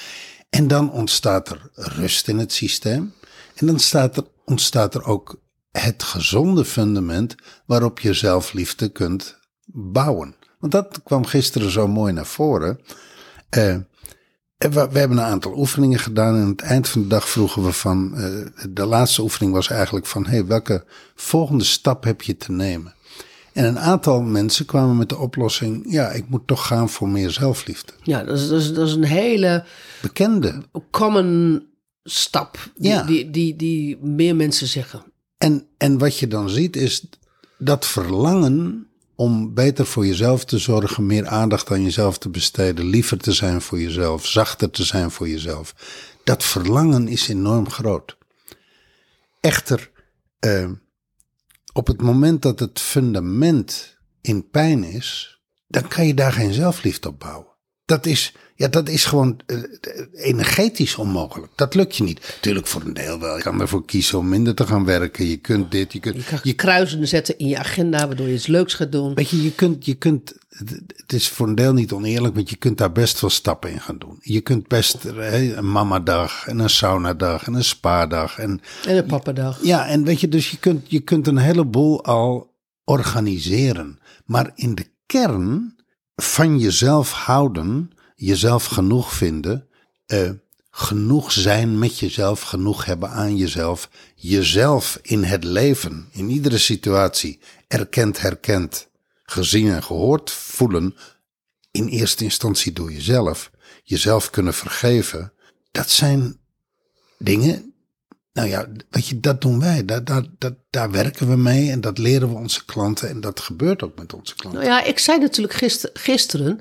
En 0.51 0.69
dan 0.69 0.93
ontstaat 0.93 1.49
er 1.49 1.71
rust 1.75 2.29
in 2.29 2.39
het 2.39 2.53
systeem. 2.53 3.15
En 3.55 3.67
dan 3.67 3.79
staat 3.79 4.17
er, 4.17 4.25
ontstaat 4.45 4.95
er 4.95 5.05
ook 5.05 5.41
het 5.71 6.03
gezonde 6.03 6.65
fundament 6.65 7.35
waarop 7.67 8.01
je 8.01 8.13
zelfliefde 8.13 8.89
kunt 8.89 9.39
bouwen. 9.67 10.35
Want 10.59 10.73
dat 10.73 11.03
kwam 11.03 11.25
gisteren 11.25 11.71
zo 11.71 11.89
mooi 11.89 12.13
naar 12.13 12.27
voren. 12.27 12.81
Uh, 13.57 13.77
we, 14.69 14.89
we, 14.91 14.99
hebben 14.99 15.19
een 15.19 15.25
aantal 15.25 15.59
oefeningen 15.59 15.99
gedaan 15.99 16.35
en 16.35 16.43
aan 16.43 16.49
het 16.49 16.61
eind 16.61 16.89
van 16.89 17.03
de 17.03 17.09
dag 17.09 17.29
vroegen 17.29 17.65
we 17.65 17.73
van, 17.73 18.13
uh, 18.15 18.47
de 18.71 18.87
laatste 18.87 19.23
oefening 19.23 19.53
was 19.53 19.69
eigenlijk 19.69 20.07
van, 20.07 20.27
hey, 20.27 20.47
welke 20.47 20.85
volgende 21.15 21.65
stap 21.65 22.05
heb 22.05 22.23
je 22.23 22.37
te 22.37 22.53
nemen? 22.53 22.95
En 23.53 23.65
een 23.65 23.79
aantal 23.79 24.23
mensen 24.23 24.67
kwamen 24.67 24.97
met 24.97 25.09
de 25.09 25.19
oplossing, 25.19 25.85
ja, 25.89 26.11
ik 26.11 26.29
moet 26.29 26.47
toch 26.47 26.67
gaan 26.67 26.89
voor 26.89 27.09
meer 27.09 27.31
zelfliefde. 27.31 27.93
Ja, 28.03 28.25
dat 28.25 28.39
is, 28.39 28.49
dat 28.49 28.61
is, 28.61 28.73
dat 28.73 28.89
is 28.89 28.95
een 28.95 29.05
hele 29.05 29.65
bekende, 30.03 30.63
common 30.91 31.63
stap 32.05 32.59
die, 32.77 32.91
ja. 32.91 33.03
die, 33.03 33.31
die, 33.31 33.57
die 33.57 33.99
meer 34.03 34.37
mensen 34.37 34.67
zeggen. 34.67 35.03
En, 35.39 35.67
en 35.77 35.99
wat 35.99 36.19
je 36.19 36.27
dan 36.27 36.51
ziet 36.51 36.77
is 36.77 37.09
dat 37.59 37.87
verlangen 37.87 38.90
om 39.21 39.55
beter 39.55 39.87
voor 39.87 40.07
jezelf 40.07 40.45
te 40.45 40.59
zorgen, 40.59 41.07
meer 41.07 41.27
aandacht 41.27 41.71
aan 41.71 41.83
jezelf 41.83 42.19
te 42.19 42.29
besteden, 42.29 42.85
liever 42.85 43.19
te 43.19 43.33
zijn 43.33 43.61
voor 43.61 43.81
jezelf, 43.81 44.27
zachter 44.27 44.71
te 44.71 44.85
zijn 44.85 45.11
voor 45.11 45.29
jezelf. 45.29 45.75
Dat 46.25 46.45
verlangen 46.45 47.09
is 47.09 47.29
enorm 47.29 47.71
groot. 47.71 48.17
Echter, 49.41 49.91
uh, 50.47 50.71
op 51.73 51.87
het 51.87 52.03
moment 52.03 52.43
dat 52.43 52.61
het 52.61 52.81
fundament 52.81 53.99
in 54.21 54.51
pijn 54.51 54.85
is, 54.85 55.41
dan 55.67 55.89
kan 55.89 56.07
je 56.07 56.15
daar 56.15 56.33
geen 56.33 56.53
zelfliefde 56.53 57.09
op 57.09 57.19
bouwen. 57.19 57.57
Dat 57.85 58.07
is, 58.07 58.35
Ja, 58.61 58.69
dat 58.69 58.89
is 58.89 59.05
gewoon 59.05 59.41
uh, 59.47 59.59
energetisch 60.13 60.95
onmogelijk. 60.97 61.53
Dat 61.55 61.75
lukt 61.75 61.97
je 61.97 62.03
niet. 62.03 62.39
Tuurlijk 62.41 62.67
voor 62.67 62.83
een 62.83 62.93
deel 62.93 63.21
wel. 63.21 63.37
Je 63.37 63.43
kan 63.43 63.61
ervoor 63.61 63.85
kiezen 63.85 64.19
om 64.19 64.29
minder 64.29 64.55
te 64.55 64.67
gaan 64.67 64.85
werken. 64.85 65.27
Je 65.27 65.37
kunt 65.37 65.71
dit, 65.71 65.93
je 65.93 66.01
kunt... 66.01 66.17
Je 66.17 66.23
kan 66.23 66.39
je 66.43 66.53
kruisen 66.53 67.09
zetten 67.09 67.39
in 67.39 67.49
je 67.49 67.59
agenda, 67.59 68.07
waardoor 68.07 68.27
je 68.27 68.35
iets 68.35 68.47
leuks 68.47 68.75
gaat 68.75 68.93
doen. 68.93 69.15
Weet 69.15 69.29
je, 69.29 69.43
je 69.43 69.53
kunt, 69.53 69.85
je 69.85 69.95
kunt 69.95 70.35
het 70.97 71.13
is 71.13 71.29
voor 71.29 71.49
een 71.49 71.55
deel 71.55 71.73
niet 71.73 71.93
oneerlijk, 71.93 72.35
want 72.35 72.51
je 72.51 72.57
kunt 72.57 72.79
daar 72.79 72.93
best 72.93 73.21
wel 73.21 73.31
stappen 73.31 73.71
in 73.71 73.81
gaan 73.81 73.99
doen. 73.99 74.19
Je 74.21 74.41
kunt 74.41 74.69
best 74.69 75.05
een 75.05 75.73
mamadag 75.73 76.47
en 76.47 76.59
een 76.59 76.71
saunadag 76.71 77.47
en 77.47 77.55
een 77.55 77.65
spaardag. 77.65 78.39
En, 78.39 78.61
en 78.87 78.97
een 78.97 79.07
pappadag. 79.07 79.59
Ja, 79.63 79.87
en 79.87 80.05
weet 80.05 80.21
je, 80.21 80.29
dus 80.29 80.51
je 80.51 80.59
kunt, 80.59 80.91
je 80.91 81.01
kunt 81.01 81.27
een 81.27 81.39
heleboel 81.39 82.05
al 82.05 82.57
organiseren. 82.85 83.99
Maar 84.25 84.51
in 84.55 84.75
de 84.75 84.87
kern 85.07 85.75
van 86.17 86.59
jezelf 86.59 87.13
houden, 87.13 87.91
jezelf 88.21 88.65
genoeg 88.65 89.13
vinden, 89.13 89.67
uh, 90.07 90.31
genoeg 90.71 91.33
zijn 91.33 91.79
met 91.79 91.99
jezelf, 91.99 92.41
genoeg 92.41 92.85
hebben 92.85 93.11
aan 93.11 93.37
jezelf, 93.37 93.91
jezelf 94.15 94.99
in 95.03 95.23
het 95.23 95.45
leven, 95.45 96.09
in 96.13 96.31
iedere 96.31 96.59
situatie, 96.59 97.41
erkend, 97.69 98.21
herkend, 98.21 98.89
gezien 99.23 99.71
en 99.71 99.83
gehoord 99.83 100.31
voelen, 100.31 100.95
in 101.71 101.87
eerste 101.87 102.25
instantie 102.25 102.73
door 102.73 102.93
jezelf, 102.93 103.51
jezelf 103.85 104.31
kunnen 104.31 104.55
vergeven, 104.55 105.33
dat 105.71 105.91
zijn 105.91 106.39
dingen, 107.19 107.75
nou 108.33 108.49
ja, 108.49 108.69
weet 108.91 109.07
je, 109.07 109.21
dat 109.21 109.41
doen 109.41 109.61
wij, 109.61 109.85
daar, 109.85 110.05
daar, 110.05 110.25
daar, 110.39 110.55
daar 110.71 110.91
werken 110.91 111.29
we 111.29 111.37
mee 111.37 111.71
en 111.71 111.81
dat 111.81 111.99
leren 111.99 112.29
we 112.29 112.35
onze 112.35 112.65
klanten 112.65 113.09
en 113.09 113.21
dat 113.21 113.41
gebeurt 113.41 113.83
ook 113.83 113.99
met 113.99 114.13
onze 114.13 114.35
klanten. 114.35 114.63
Nou 114.63 114.73
ja, 114.73 114.85
ik 114.85 114.99
zei 114.99 115.19
natuurlijk 115.19 115.55
gister, 115.55 115.91
gisteren, 115.93 116.61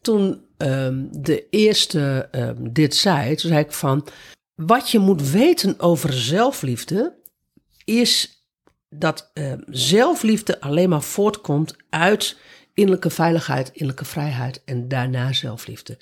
toen 0.00 0.46
um, 0.58 1.08
de 1.22 1.48
eerste 1.50 2.28
um, 2.32 2.72
dit 2.72 2.94
zei, 2.94 3.34
toen 3.34 3.50
zei 3.50 3.64
ik 3.64 3.72
van, 3.72 4.06
wat 4.54 4.90
je 4.90 4.98
moet 4.98 5.30
weten 5.30 5.80
over 5.80 6.12
zelfliefde 6.12 7.16
is 7.84 8.42
dat 8.88 9.30
uh, 9.34 9.52
zelfliefde 9.66 10.60
alleen 10.60 10.88
maar 10.88 11.02
voortkomt 11.02 11.76
uit 11.90 12.36
innerlijke 12.74 13.10
veiligheid, 13.10 13.68
innerlijke 13.72 14.04
vrijheid 14.04 14.62
en 14.64 14.88
daarna 14.88 15.32
zelfliefde. 15.32 15.98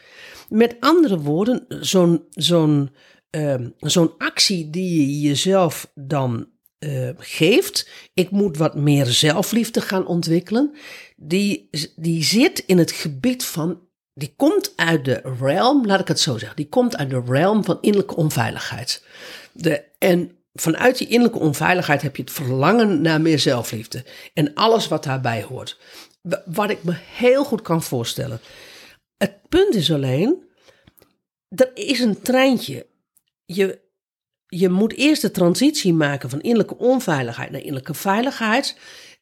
Met 0.48 0.76
andere 0.80 1.18
woorden, 1.18 1.64
zo'n 1.68 2.24
zo'n 2.30 2.90
zo'n 3.78 4.14
actie 4.18 4.70
die 4.70 5.00
je 5.00 5.20
jezelf 5.20 5.90
dan 5.94 6.48
geeft, 7.16 7.88
ik 8.14 8.30
moet 8.30 8.56
wat 8.56 8.74
meer 8.74 9.06
zelfliefde 9.06 9.80
gaan 9.80 10.06
ontwikkelen, 10.06 10.74
die, 11.16 11.68
die 11.96 12.24
zit 12.24 12.58
in 12.58 12.78
het 12.78 12.92
gebied 12.92 13.44
van, 13.44 13.85
die 14.18 14.34
komt 14.36 14.72
uit 14.76 15.04
de 15.04 15.20
realm, 15.38 15.86
laat 15.86 16.00
ik 16.00 16.08
het 16.08 16.20
zo 16.20 16.38
zeggen, 16.38 16.56
die 16.56 16.68
komt 16.68 16.96
uit 16.96 17.10
de 17.10 17.22
realm 17.26 17.64
van 17.64 17.78
innerlijke 17.80 18.16
onveiligheid. 18.16 19.04
De, 19.52 19.84
en 19.98 20.30
vanuit 20.54 20.98
die 20.98 21.08
innerlijke 21.08 21.38
onveiligheid 21.38 22.02
heb 22.02 22.16
je 22.16 22.22
het 22.22 22.32
verlangen 22.32 23.00
naar 23.00 23.20
meer 23.20 23.38
zelfliefde. 23.38 24.04
En 24.34 24.54
alles 24.54 24.88
wat 24.88 25.04
daarbij 25.04 25.42
hoort. 25.42 25.78
Wat 26.44 26.70
ik 26.70 26.84
me 26.84 26.92
heel 26.94 27.44
goed 27.44 27.62
kan 27.62 27.82
voorstellen. 27.82 28.40
Het 29.16 29.48
punt 29.48 29.74
is 29.74 29.92
alleen, 29.92 30.42
er 31.48 31.70
is 31.74 32.00
een 32.00 32.22
treintje. 32.22 32.86
Je, 33.44 33.80
je 34.46 34.68
moet 34.68 34.92
eerst 34.92 35.22
de 35.22 35.30
transitie 35.30 35.94
maken 35.94 36.30
van 36.30 36.40
innerlijke 36.40 36.78
onveiligheid 36.78 37.50
naar 37.50 37.60
innerlijke 37.60 37.94
veiligheid. 37.94 38.76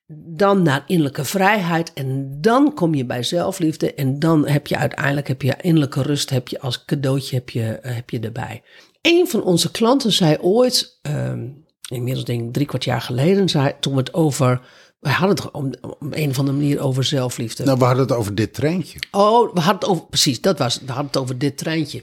Dan 0.07 0.63
naar 0.63 0.85
innerlijke 0.87 1.25
vrijheid. 1.25 1.93
En 1.93 2.39
dan 2.41 2.75
kom 2.75 2.95
je 2.95 3.05
bij 3.05 3.23
zelfliefde. 3.23 3.95
En 3.95 4.19
dan 4.19 4.47
heb 4.47 4.67
je 4.67 4.77
uiteindelijk 4.77 5.29
heb 5.29 5.43
je 5.43 5.57
innerlijke 5.61 6.03
rust 6.03 6.31
heb 6.31 6.49
je 6.49 6.61
als 6.61 6.85
cadeautje 6.85 7.37
heb 7.37 7.51
je, 7.51 7.79
heb 7.83 8.11
je 8.11 8.21
erbij. 8.21 8.63
Een 9.03 9.29
van 9.29 9.43
onze 9.43 9.71
klanten 9.71 10.13
zei 10.13 10.37
ooit, 10.41 10.99
um, 11.03 11.65
inmiddels 11.89 12.25
denk 12.25 12.43
ik 12.43 12.53
drie 12.53 12.67
kwart 12.67 12.85
jaar 12.85 13.01
geleden, 13.01 13.49
zei, 13.49 13.73
toen 13.81 13.93
we 13.93 13.99
het 13.99 14.15
over 14.15 14.61
we 15.05 15.11
hadden 15.11 15.37
het 15.37 15.51
om, 15.51 15.73
om 15.99 16.13
een 16.13 16.31
of 16.31 16.39
andere 16.39 16.57
manier 16.57 16.81
over 16.81 17.05
zelfliefde. 17.05 17.65
Nou, 17.65 17.79
we 17.79 17.85
hadden 17.85 18.03
het 18.03 18.17
over 18.17 18.35
dit 18.35 18.55
treintje. 18.55 18.99
Oh, 19.11 19.55
we 19.55 19.61
hadden 19.61 19.81
het 19.81 19.85
over, 19.85 20.07
precies, 20.07 20.41
dat 20.41 20.59
was 20.59 20.79
We 20.79 20.87
hadden 20.87 21.07
het 21.07 21.17
over 21.17 21.39
dit 21.39 21.59
treintje. 21.59 22.03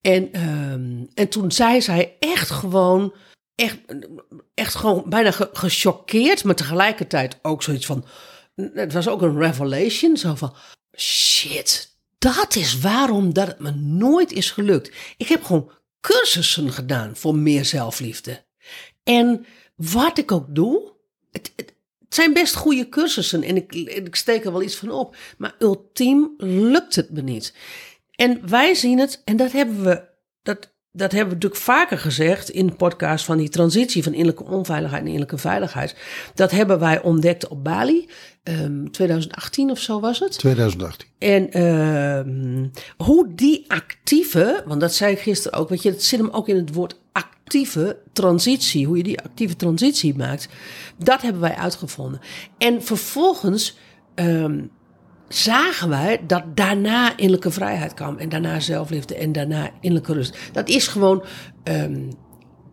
En, 0.00 0.42
um, 0.42 1.08
en 1.14 1.28
toen 1.28 1.52
zei 1.52 1.80
zij 1.80 2.16
echt 2.18 2.50
gewoon, 2.50 3.12
echt, 3.60 3.78
echt 4.54 4.74
gewoon 4.74 5.02
bijna 5.06 5.30
gechoqueerd, 5.52 6.44
maar 6.44 6.54
tegelijkertijd 6.54 7.38
ook 7.42 7.62
zoiets 7.62 7.86
van, 7.86 8.04
het 8.54 8.92
was 8.92 9.08
ook 9.08 9.22
een 9.22 9.38
revelation, 9.38 10.16
zo 10.16 10.34
van, 10.34 10.54
shit, 10.96 11.96
dat 12.18 12.56
is 12.56 12.78
waarom 12.78 13.32
dat 13.32 13.46
het 13.46 13.58
me 13.58 13.70
nooit 13.70 14.32
is 14.32 14.50
gelukt. 14.50 14.92
Ik 15.16 15.28
heb 15.28 15.44
gewoon 15.44 15.70
cursussen 16.00 16.72
gedaan 16.72 17.16
voor 17.16 17.34
meer 17.34 17.64
zelfliefde. 17.64 18.44
En 19.02 19.46
wat 19.76 20.18
ik 20.18 20.32
ook 20.32 20.46
doe, 20.48 20.92
het, 21.30 21.52
het, 21.56 21.74
zijn 22.08 22.32
best 22.32 22.54
goede 22.54 22.88
cursussen 22.88 23.42
en 23.42 23.56
ik, 23.56 23.74
ik 23.74 24.16
steek 24.16 24.44
er 24.44 24.52
wel 24.52 24.62
iets 24.62 24.76
van 24.76 24.90
op. 24.90 25.16
Maar 25.38 25.54
ultiem 25.58 26.34
lukt 26.38 26.94
het 26.94 27.10
me 27.10 27.22
niet. 27.22 27.54
En 28.10 28.48
wij 28.48 28.74
zien 28.74 28.98
het, 28.98 29.22
en 29.24 29.36
dat 29.36 29.52
hebben 29.52 29.84
we, 29.84 30.02
dat, 30.42 30.72
dat 30.92 31.12
hebben 31.12 31.28
we 31.28 31.34
natuurlijk 31.34 31.62
vaker 31.62 31.98
gezegd 31.98 32.48
in 32.48 32.66
de 32.66 32.72
podcast 32.72 33.24
van 33.24 33.38
die 33.38 33.48
transitie 33.48 34.02
van 34.02 34.12
innerlijke 34.12 34.44
onveiligheid 34.44 35.02
naar 35.02 35.12
innerlijke 35.12 35.38
veiligheid. 35.38 35.96
Dat 36.34 36.50
hebben 36.50 36.78
wij 36.78 37.02
ontdekt 37.02 37.48
op 37.48 37.64
Bali. 37.64 38.08
Um, 38.44 38.54
ehm, 38.54 38.90
2018 38.90 39.70
of 39.70 39.78
zo 39.78 40.00
was 40.00 40.18
het. 40.18 40.38
2018. 40.38 41.08
En 41.18 41.62
um, 41.62 42.70
hoe 42.96 43.34
die 43.34 43.64
actieve, 43.68 44.62
want 44.66 44.80
dat 44.80 44.94
zei 44.94 45.12
ik 45.12 45.20
gisteren 45.20 45.58
ook, 45.58 45.68
weet 45.68 45.82
je, 45.82 45.90
het 45.90 46.04
zit 46.04 46.20
hem 46.20 46.30
ook 46.30 46.48
in 46.48 46.56
het 46.56 46.74
woord 46.74 47.00
actieve 47.12 47.98
transitie, 48.12 48.86
hoe 48.86 48.96
je 48.96 49.02
die 49.02 49.20
actieve 49.20 49.56
transitie 49.56 50.16
maakt, 50.16 50.48
dat 50.98 51.22
hebben 51.22 51.40
wij 51.40 51.54
uitgevonden. 51.54 52.20
En 52.58 52.82
vervolgens 52.82 53.76
um, 54.14 54.70
zagen 55.34 55.88
wij 55.88 56.20
dat 56.26 56.56
daarna 56.56 57.10
innerlijke 57.16 57.50
vrijheid 57.50 57.94
kwam 57.94 58.18
en 58.18 58.28
daarna 58.28 58.60
zelfliefde 58.60 59.14
en 59.14 59.32
daarna 59.32 59.70
innerlijke 59.80 60.12
rust. 60.12 60.36
Dat 60.52 60.68
is 60.68 60.88
gewoon, 60.88 61.24
um, 61.64 62.08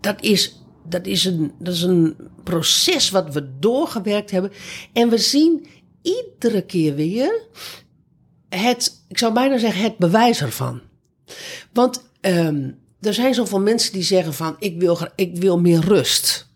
dat 0.01 0.21
is 0.21 0.65
dat 0.89 1.05
is, 1.05 1.25
een, 1.25 1.51
dat 1.59 1.73
is 1.73 1.81
een 1.81 2.15
proces 2.43 3.09
wat 3.09 3.33
we 3.33 3.57
doorgewerkt 3.59 4.31
hebben. 4.31 4.51
En 4.93 5.09
we 5.09 5.17
zien 5.17 5.67
iedere 6.01 6.61
keer 6.61 6.95
weer 6.95 7.41
het, 8.49 9.03
ik 9.07 9.17
zou 9.17 9.33
bijna 9.33 9.57
zeggen, 9.57 9.81
het 9.83 9.97
bewijs 9.97 10.41
ervan. 10.41 10.81
Want 11.73 12.09
um, 12.21 12.79
er 13.01 13.13
zijn 13.13 13.33
zoveel 13.33 13.59
mensen 13.59 13.93
die 13.93 14.03
zeggen 14.03 14.33
van, 14.33 14.55
ik 14.59 14.79
wil, 14.79 14.99
ik 15.15 15.37
wil 15.37 15.59
meer 15.59 15.79
rust. 15.79 16.46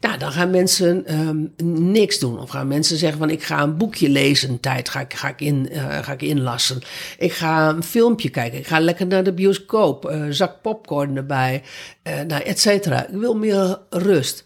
Nou, 0.00 0.18
dan 0.18 0.32
gaan 0.32 0.50
mensen 0.50 1.18
um, 1.18 1.52
niks 1.92 2.18
doen. 2.18 2.38
Of 2.38 2.50
gaan 2.50 2.68
mensen 2.68 2.96
zeggen 2.96 3.18
van 3.18 3.30
ik 3.30 3.42
ga 3.42 3.62
een 3.62 3.76
boekje 3.76 4.08
lezen 4.08 4.50
een 4.50 4.60
tijd, 4.60 4.88
ga 4.88 5.00
ik, 5.00 5.14
ga 5.14 5.28
ik, 5.28 5.40
in, 5.40 5.68
uh, 5.72 5.98
ga 5.98 6.12
ik 6.12 6.22
inlassen. 6.22 6.80
Ik 7.18 7.32
ga 7.32 7.68
een 7.68 7.82
filmpje 7.82 8.28
kijken, 8.28 8.58
ik 8.58 8.66
ga 8.66 8.80
lekker 8.80 9.06
naar 9.06 9.24
de 9.24 9.32
bioscoop, 9.32 10.10
uh, 10.10 10.26
zak 10.30 10.62
popcorn 10.62 11.16
erbij, 11.16 11.62
uh, 12.08 12.20
nou, 12.20 12.42
et 12.42 12.60
cetera. 12.60 13.06
Ik 13.06 13.14
wil 13.14 13.36
meer 13.36 13.78
rust. 13.90 14.44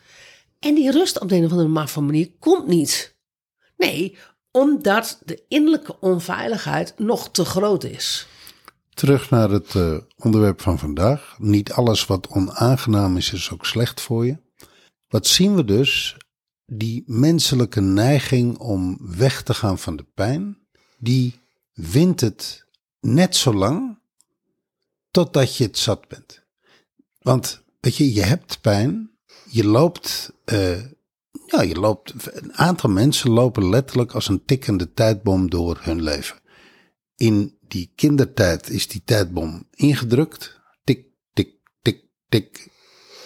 En 0.59 0.75
die 0.75 0.91
rust 0.91 1.21
op 1.21 1.29
de 1.29 1.37
een 1.37 1.45
of 1.45 1.51
andere 1.51 1.91
manier 2.01 2.31
komt 2.39 2.67
niet. 2.67 3.17
Nee, 3.77 4.17
omdat 4.51 5.21
de 5.25 5.43
innerlijke 5.49 6.01
onveiligheid 6.01 6.95
nog 6.97 7.31
te 7.31 7.45
groot 7.45 7.85
is. 7.85 8.27
Terug 8.95 9.31
naar 9.31 9.51
het 9.51 9.75
onderwerp 10.17 10.61
van 10.61 10.79
vandaag. 10.79 11.37
Niet 11.39 11.73
alles 11.73 12.07
wat 12.07 12.29
onaangenaam 12.29 13.17
is, 13.17 13.33
is 13.33 13.51
ook 13.51 13.67
slecht 13.67 14.01
voor 14.01 14.27
je. 14.27 14.37
Wat 15.13 15.27
zien 15.27 15.55
we 15.55 15.65
dus? 15.65 16.17
Die 16.67 17.03
menselijke 17.07 17.81
neiging 17.81 18.59
om 18.59 18.99
weg 19.01 19.43
te 19.43 19.55
gaan 19.55 19.79
van 19.79 19.97
de 19.97 20.07
pijn, 20.15 20.59
die 20.99 21.35
wint 21.73 22.21
het 22.21 22.67
net 23.01 23.37
zo 23.37 23.55
lang 23.55 23.99
totdat 25.11 25.57
je 25.57 25.65
het 25.65 25.79
zat 25.79 26.09
bent. 26.09 26.45
Want 27.19 27.63
weet 27.81 27.97
je, 27.97 28.13
je 28.13 28.23
hebt 28.23 28.61
pijn, 28.61 29.11
je 29.51 29.65
loopt, 29.65 30.33
uh, 30.53 30.83
ja, 31.47 31.63
je 31.63 31.75
loopt, 31.75 32.15
een 32.27 32.55
aantal 32.55 32.91
mensen 32.91 33.31
lopen 33.31 33.69
letterlijk 33.69 34.13
als 34.13 34.29
een 34.29 34.45
tikkende 34.45 34.93
tijdbom 34.93 35.51
door 35.51 35.79
hun 35.81 36.03
leven. 36.03 36.41
In 37.17 37.59
die 37.69 37.93
kindertijd 37.95 38.71
is 38.71 38.89
die 38.89 39.03
tijdbom 39.05 39.69
ingedrukt, 39.71 40.61
tik, 40.85 41.07
tik, 41.33 41.55
tik, 41.83 42.05
tik, 42.29 42.72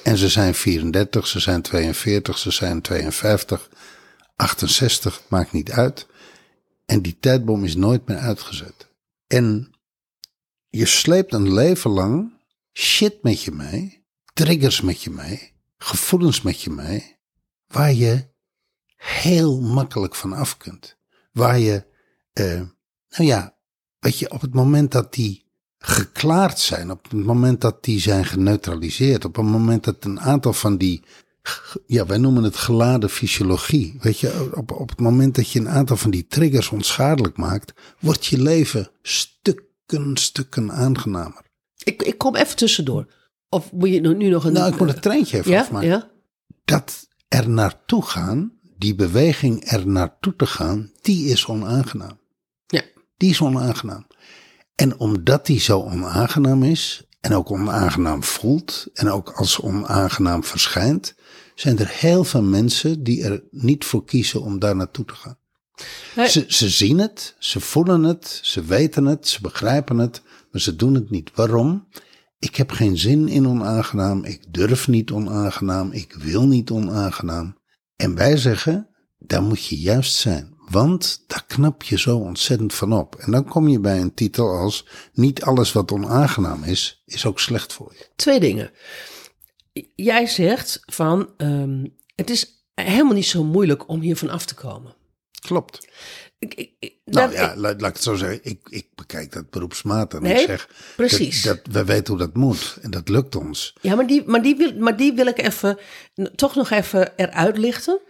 en 0.06 0.16
ze 0.16 0.28
zijn 0.28 0.54
34, 0.54 1.26
ze 1.26 1.40
zijn 1.40 1.62
42, 1.62 2.38
ze 2.38 2.50
zijn 2.50 2.80
52, 2.80 3.70
68, 4.36 5.22
maakt 5.28 5.52
niet 5.52 5.70
uit. 5.70 6.06
En 6.84 7.02
die 7.02 7.18
tijdbom 7.20 7.64
is 7.64 7.76
nooit 7.76 8.06
meer 8.06 8.18
uitgezet. 8.18 8.88
En 9.26 9.70
je 10.68 10.86
sleept 10.86 11.32
een 11.32 11.52
leven 11.52 11.90
lang 11.90 12.32
shit 12.72 13.22
met 13.22 13.42
je 13.42 13.50
mee, 13.50 14.06
triggers 14.32 14.80
met 14.80 15.02
je 15.02 15.10
mee, 15.10 15.52
gevoelens 15.78 16.42
met 16.42 16.62
je 16.62 16.70
mee, 16.70 17.16
waar 17.66 17.92
je 17.92 18.28
heel 18.96 19.60
makkelijk 19.60 20.14
van 20.14 20.32
af 20.32 20.56
kunt. 20.56 20.96
Waar 21.32 21.58
je, 21.58 21.86
uh, 22.32 22.62
nou 23.08 23.28
ja, 23.28 23.56
weet 23.98 24.18
je, 24.18 24.30
op 24.30 24.40
het 24.40 24.54
moment 24.54 24.92
dat 24.92 25.14
die 25.14 25.46
geklaard 25.78 26.59
zijn. 26.59 26.90
Op 26.90 27.02
het 27.02 27.25
moment 27.25 27.61
dat 27.61 27.85
die 27.85 28.00
zijn 28.00 28.25
geneutraliseerd. 28.25 29.25
Op 29.25 29.37
het 29.37 29.45
moment 29.45 29.85
dat 29.85 30.04
een 30.04 30.21
aantal 30.21 30.52
van 30.52 30.76
die. 30.76 31.02
Ja, 31.87 32.06
wij 32.06 32.18
noemen 32.18 32.42
het 32.42 32.56
geladen 32.56 33.11
fysiologie. 33.11 33.97
Weet 34.00 34.18
je, 34.21 34.50
op, 34.54 34.71
op 34.73 34.88
het 34.88 35.00
moment 35.00 35.35
dat 35.35 35.50
je 35.50 35.59
een 35.59 35.68
aantal 35.68 35.97
van 35.97 36.11
die 36.11 36.26
triggers 36.26 36.68
onschadelijk 36.68 37.37
maakt, 37.37 37.73
wordt 38.00 38.26
je 38.26 38.42
leven 38.42 38.90
stukken, 39.02 40.16
stukken 40.16 40.73
aangenamer. 40.73 41.42
Ik, 41.83 42.02
ik 42.02 42.18
kom 42.18 42.37
even 42.37 42.56
tussendoor. 42.56 43.06
Of 43.49 43.73
moet 43.73 43.88
je 43.88 44.00
nu 44.00 44.28
nog 44.28 44.45
een... 44.45 44.52
Nou, 44.52 44.73
ik 44.73 44.78
moet 44.78 44.88
het 44.88 45.02
treintje 45.02 45.38
even 45.38 45.50
ja, 45.50 45.61
afmaken. 45.61 45.88
ja? 45.88 46.11
Dat 46.64 47.09
er 47.28 47.49
naartoe 47.49 48.02
gaan, 48.02 48.52
die 48.78 48.95
beweging 48.95 49.71
er 49.71 49.87
naartoe 49.87 50.37
te 50.37 50.47
gaan, 50.47 50.90
die 51.00 51.28
is 51.28 51.47
onaangenaam. 51.47 52.18
Ja. 52.66 52.83
Die 53.16 53.30
is 53.30 53.40
onaangenaam. 53.40 54.06
En 54.76 54.99
omdat 54.99 55.47
die 55.47 55.61
zo 55.61 55.80
onaangenaam 55.80 56.62
is, 56.62 57.06
en 57.21 57.33
ook 57.33 57.50
onaangenaam 57.50 58.23
voelt, 58.23 58.87
en 58.95 59.11
ook 59.11 59.30
als 59.30 59.61
onaangenaam 59.61 60.45
verschijnt, 60.45 61.14
zijn 61.54 61.78
er 61.78 61.88
heel 61.88 62.25
veel 62.25 62.42
mensen 62.42 63.02
die 63.02 63.23
er 63.25 63.45
niet 63.50 63.85
voor 63.85 64.04
kiezen 64.04 64.42
om 64.42 64.59
daar 64.59 64.76
naartoe 64.76 65.04
te 65.04 65.14
gaan. 65.14 65.38
Nee. 66.16 66.28
Ze, 66.28 66.45
ze 66.49 66.68
zien 66.68 66.99
het, 66.99 67.35
ze 67.38 67.61
voelen 67.61 68.02
het, 68.02 68.40
ze 68.42 68.64
weten 68.64 69.04
het, 69.04 69.28
ze 69.28 69.40
begrijpen 69.40 69.99
het, 69.99 70.23
maar 70.50 70.61
ze 70.61 70.76
doen 70.76 70.95
het 70.95 71.11
niet. 71.11 71.30
Waarom? 71.35 71.88
Ik 72.38 72.56
heb 72.56 72.71
geen 72.71 72.99
zin 72.99 73.28
in 73.28 73.49
onaangenaam, 73.49 74.25
ik 74.25 74.52
durf 74.52 74.88
niet 74.88 75.11
onaangenaam, 75.11 75.92
ik 75.92 76.14
wil 76.14 76.47
niet 76.47 76.71
onaangenaam. 76.71 77.59
En 77.97 78.14
wij 78.14 78.37
zeggen, 78.37 78.88
daar 79.18 79.42
moet 79.42 79.64
je 79.64 79.78
juist 79.78 80.14
zijn, 80.14 80.55
want 80.70 81.25
daar 81.26 81.44
knap 81.46 81.82
je 81.82 81.99
zo 81.99 82.16
ontzettend 82.16 82.75
van 82.75 82.92
op. 82.92 83.14
En 83.14 83.30
dan 83.32 83.44
kom 83.44 83.68
je 83.68 83.80
bij 83.80 84.00
een 84.00 84.14
titel 84.14 84.49
als, 84.56 84.87
niet 85.12 85.42
alles 85.42 85.73
wat 85.73 85.92
onaangenaam 85.92 86.64
is, 86.64 87.02
is 87.06 87.26
ook 87.26 87.40
slecht 87.40 87.73
voor 87.73 87.92
je. 87.99 88.06
Twee 88.16 88.40
dingen. 88.40 88.70
Jij 89.94 90.26
zegt 90.26 90.80
van, 90.87 91.28
ehm, 91.37 91.85
het 92.14 92.30
is 92.30 92.64
helemaal 92.75 93.12
niet 93.14 93.26
zo 93.26 93.44
moeilijk 93.44 93.88
om 93.88 94.00
hiervan 94.00 94.30
af 94.30 94.44
te 94.46 94.54
komen. 94.54 94.94
Klopt. 95.40 95.88
Ik, 96.38 96.54
ik, 96.54 96.70
ik- 96.78 96.94
Nou 97.04 97.32
ja, 97.32 97.56
laat, 97.56 97.80
laat 97.80 97.88
ik 97.90 97.94
het 97.94 98.02
zo 98.04 98.14
zeggen. 98.14 98.40
Ik, 98.42 98.61
ik 98.68 98.87
bekijk 98.94 99.32
dat 99.32 99.50
beroepsmatig. 99.50 100.18
En 100.18 100.25
Nee, 100.25 100.40
ik 100.40 100.46
zeg, 100.46 100.68
precies. 100.96 101.42
Dat, 101.42 101.64
dat, 101.64 101.75
we 101.75 101.85
weten 101.85 102.06
hoe 102.14 102.23
dat 102.23 102.35
moet. 102.37 102.76
En 102.82 102.90
dat 102.90 103.08
lukt 103.08 103.37
ons. 103.37 103.75
Ja, 103.80 103.94
maar 103.94 104.06
die, 104.06 104.23
maar, 104.26 104.42
die 104.42 104.56
wil, 104.56 104.75
maar 104.78 104.96
die 104.96 105.12
wil 105.12 105.26
ik 105.26 105.38
even, 105.42 105.78
toch 106.35 106.54
nog 106.54 106.70
even 106.70 107.12
eruit 107.16 107.58
lichten. 107.58 108.00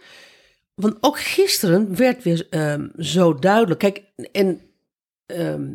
Want 0.81 0.97
ook 0.99 1.19
gisteren 1.19 1.95
werd 1.95 2.23
weer 2.23 2.47
ehm, 2.49 2.87
zo 2.97 3.33
duidelijk. 3.35 3.79
Kijk, 3.79 4.03
en 4.31 4.61
ehm, 5.25 5.73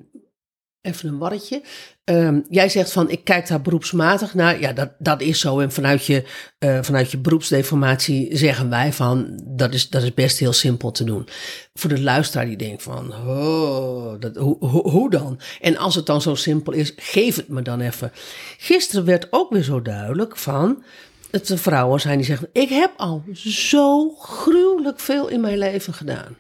even 0.81 1.09
een 1.09 1.19
warretje. 1.19 1.63
Ehm, 2.05 2.41
jij 2.49 2.69
zegt 2.69 2.93
van, 2.93 3.11
ik 3.11 3.25
kijk 3.25 3.49
daar 3.49 3.63
beroepsmatig 3.63 4.35
naar. 4.35 4.61
Ja, 4.61 4.73
dat, 4.73 4.91
dat 4.99 5.21
is 5.21 5.41
zo. 5.41 5.61
En 5.61 5.73
vanuit 5.73 6.07
je, 6.07 6.25
eh, 6.59 6.79
vanuit 6.83 7.11
je 7.11 7.19
beroepsdeformatie 7.19 8.37
zeggen 8.37 8.71
wij 8.71 8.93
van, 8.93 9.41
dat 9.45 9.75
is, 9.75 9.89
dat 9.89 10.03
is 10.03 10.15
best 10.15 10.39
heel 10.39 10.53
simpel 10.53 10.91
te 10.91 11.05
doen. 11.05 11.29
Voor 11.75 11.91
de 11.91 12.01
luisteraar 12.01 12.47
die 12.47 12.57
denkt 12.57 12.83
van, 12.83 13.13
oh, 13.13 14.21
dat, 14.21 14.37
hoe, 14.37 14.57
hoe, 14.59 14.91
hoe 14.91 15.11
dan? 15.11 15.41
En 15.61 15.77
als 15.77 15.95
het 15.95 16.07
dan 16.07 16.23
zo 16.23 16.35
simpel 16.35 16.73
is, 16.73 16.93
geef 16.97 17.37
het 17.37 17.49
me 17.49 17.63
dan 17.63 17.81
even. 17.81 18.13
Gisteren 18.59 19.05
werd 19.05 19.27
ook 19.31 19.51
weer 19.51 19.63
zo 19.63 19.83
duidelijk 19.83 20.37
van, 20.37 20.85
het 21.33 21.49
er 21.49 21.59
vrouwen 21.59 22.01
zijn 22.01 22.17
die 22.17 22.27
zeggen, 22.27 22.49
ik 22.53 22.69
heb 22.69 22.93
al 22.97 23.25
zo 23.35 24.11
gruwelijk 24.11 25.01
veel 25.01 25.29
in 25.29 25.41
mijn 25.41 25.59
leven 25.59 25.95
gedaan. 25.95 26.37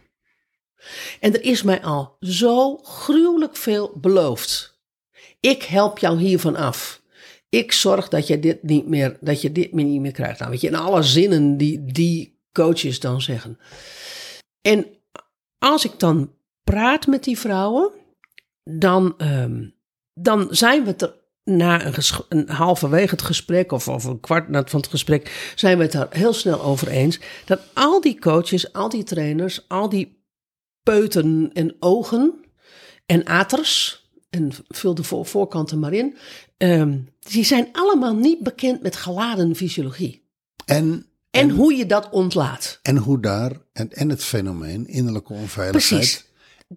En 1.20 1.34
er 1.34 1.42
is 1.42 1.62
mij 1.62 1.82
al 1.82 2.16
zo 2.20 2.76
gruwelijk 2.76 3.56
veel 3.56 3.92
beloofd. 3.96 4.80
Ik 5.40 5.62
help 5.62 5.98
jou 5.98 6.18
hiervan 6.18 6.56
af. 6.56 7.02
Ik 7.48 7.72
zorg 7.72 8.08
dat 8.08 8.26
je 8.26 8.38
dit 8.38 8.62
niet 8.62 8.86
meer, 8.86 9.16
dat 9.20 9.40
je 9.40 9.52
dit 9.52 9.72
niet 9.72 10.00
meer 10.00 10.12
krijgt. 10.12 10.38
Nou, 10.38 10.50
weet 10.50 10.60
je, 10.60 10.66
in 10.66 10.74
alle 10.74 11.02
zinnen 11.02 11.56
die 11.56 11.84
die 11.84 12.40
coaches 12.52 13.00
dan 13.00 13.20
zeggen. 13.20 13.58
En 14.60 14.86
als 15.58 15.84
ik 15.84 15.98
dan 15.98 16.32
praat 16.64 17.06
met 17.06 17.24
die 17.24 17.38
vrouwen, 17.38 17.90
dan, 18.64 19.14
ehm, 19.18 19.68
dan 20.14 20.46
zijn 20.50 20.84
we 20.84 20.94
er 20.96 21.21
na 21.44 21.84
een, 21.86 21.94
een 22.28 22.48
halverwege 22.48 23.10
het 23.10 23.22
gesprek 23.22 23.72
of, 23.72 23.88
of 23.88 24.04
een 24.04 24.20
kwart 24.20 24.48
na 24.48 24.64
van 24.66 24.80
het 24.80 24.88
gesprek, 24.90 25.52
zijn 25.54 25.76
we 25.76 25.82
het 25.82 25.92
daar 25.92 26.06
heel 26.10 26.32
snel 26.32 26.62
over 26.62 26.88
eens 26.88 27.20
dat 27.44 27.60
al 27.72 28.00
die 28.00 28.18
coaches, 28.18 28.72
al 28.72 28.88
die 28.88 29.02
trainers, 29.04 29.64
al 29.68 29.88
die 29.88 30.20
peuten 30.82 31.50
en 31.52 31.76
ogen 31.80 32.34
en 33.06 33.26
aters, 33.26 34.00
en 34.30 34.52
vul 34.68 34.94
de 34.94 35.02
voor- 35.02 35.26
voorkanten 35.26 35.78
maar 35.78 35.92
in, 35.92 36.16
ehm, 36.56 36.98
die 37.18 37.44
zijn 37.44 37.68
allemaal 37.72 38.14
niet 38.14 38.40
bekend 38.40 38.82
met 38.82 38.96
geladen 38.96 39.56
fysiologie. 39.56 40.26
En, 40.64 41.06
En 41.30 41.50
hoe 41.50 41.74
je 41.74 41.86
dat 41.86 42.10
ontlaat. 42.10 42.78
en 42.82 42.96
hoe 42.96 43.20
daar, 43.20 43.52
en, 43.72 43.92
en 43.92 44.08
het 44.08 44.24
fenomeen 44.24 44.86
innerlijke 44.86 45.32
onveiligheid. 45.32 45.94
Precies. 46.00 46.30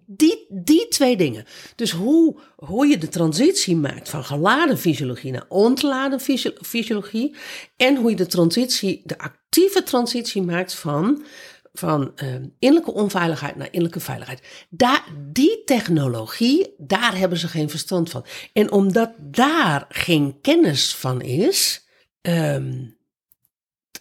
Die, 0.06 0.46
die 0.48 0.88
twee 0.88 1.16
dingen. 1.16 1.44
Dus 1.76 1.90
hoe, 1.90 2.40
hoe 2.56 2.86
je 2.86 2.98
de 2.98 3.08
transitie 3.08 3.76
maakt 3.76 4.08
van 4.08 4.24
geladen 4.24 4.78
fysiologie 4.78 5.32
naar 5.32 5.44
ontladen 5.48 6.20
fysio- 6.20 6.52
fysiologie. 6.62 7.34
En 7.76 7.96
hoe 7.96 8.10
je 8.10 8.16
de 8.16 8.26
transitie, 8.26 9.02
de 9.04 9.18
actieve 9.18 9.82
transitie 9.82 10.42
maakt 10.42 10.74
van, 10.74 11.24
van 11.72 12.12
eh, 12.16 12.34
innerlijke 12.58 12.92
onveiligheid 12.92 13.56
naar 13.56 13.66
innerlijke 13.66 14.00
veiligheid. 14.00 14.66
Daar, 14.70 15.04
die 15.32 15.62
technologie, 15.64 16.74
daar 16.78 17.16
hebben 17.18 17.38
ze 17.38 17.48
geen 17.48 17.70
verstand 17.70 18.10
van. 18.10 18.24
En 18.52 18.70
omdat 18.70 19.10
daar 19.18 19.84
geen 19.88 20.38
kennis 20.40 20.94
van 20.94 21.20
is. 21.22 21.84
ehm, 22.22 22.84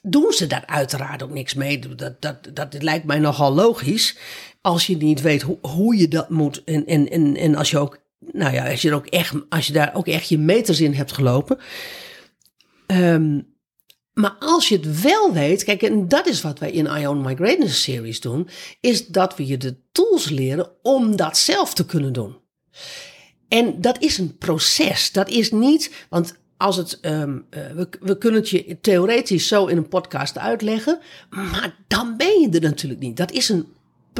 doen 0.01 0.31
ze 0.31 0.47
daar 0.47 0.65
uiteraard 0.65 1.23
ook 1.23 1.29
niks 1.29 1.53
mee. 1.53 1.79
Dat, 1.95 2.21
dat, 2.21 2.49
dat 2.53 2.83
lijkt 2.83 3.05
mij 3.05 3.19
nogal 3.19 3.53
logisch. 3.53 4.17
Als 4.65 4.87
je 4.87 4.97
niet 4.97 5.21
weet 5.21 5.41
hoe, 5.41 5.57
hoe 5.61 5.97
je 5.97 6.07
dat 6.07 6.29
moet. 6.29 6.63
En, 6.63 6.85
en, 6.85 7.09
en, 7.09 7.35
en 7.35 7.55
als 7.55 7.69
je 7.71 7.77
ook, 7.77 7.99
nou 8.19 8.53
ja, 8.53 8.69
als 8.69 8.81
je, 8.81 8.89
er 8.89 8.95
ook 8.95 9.05
echt, 9.05 9.33
als 9.49 9.67
je 9.67 9.73
daar 9.73 9.91
ook 9.95 10.07
echt 10.07 10.29
je 10.29 10.37
meters 10.37 10.81
in 10.81 10.93
hebt 10.93 11.11
gelopen. 11.11 11.57
Ehm, 12.87 13.41
maar 14.13 14.35
als 14.39 14.69
je 14.69 14.75
het 14.75 15.01
wel 15.01 15.33
weet, 15.33 15.63
kijk, 15.63 15.81
en 15.81 16.07
dat 16.07 16.27
is 16.27 16.41
wat 16.41 16.59
wij 16.59 16.71
in 16.71 16.85
Ion 16.85 17.21
My 17.21 17.35
Greatness 17.35 17.83
Series 17.83 18.21
doen, 18.21 18.49
is 18.79 19.07
dat 19.07 19.35
we 19.35 19.45
je 19.45 19.57
de 19.57 19.77
tools 19.91 20.29
leren 20.29 20.71
om 20.81 21.15
dat 21.15 21.37
zelf 21.37 21.73
te 21.73 21.85
kunnen 21.85 22.13
doen. 22.13 22.37
En 23.47 23.81
dat 23.81 24.01
is 24.01 24.17
een 24.17 24.37
proces. 24.37 25.11
Dat 25.11 25.29
is 25.29 25.51
niet, 25.51 26.05
want 26.09 26.35
als 26.57 26.75
het, 26.75 26.99
ehm, 26.99 27.37
eh, 27.49 27.71
we, 27.71 27.89
we 27.99 28.17
kunnen 28.17 28.39
het 28.39 28.49
je 28.49 28.77
theoretisch 28.81 29.47
zo 29.47 29.65
in 29.65 29.77
een 29.77 29.87
podcast 29.87 30.37
uitleggen, 30.37 30.99
maar 31.29 31.75
dan 31.87 32.17
ben 32.17 32.41
je 32.41 32.49
er 32.49 32.61
natuurlijk 32.61 33.01
niet. 33.01 33.17
Dat 33.17 33.31
is 33.31 33.49
een 33.49 33.73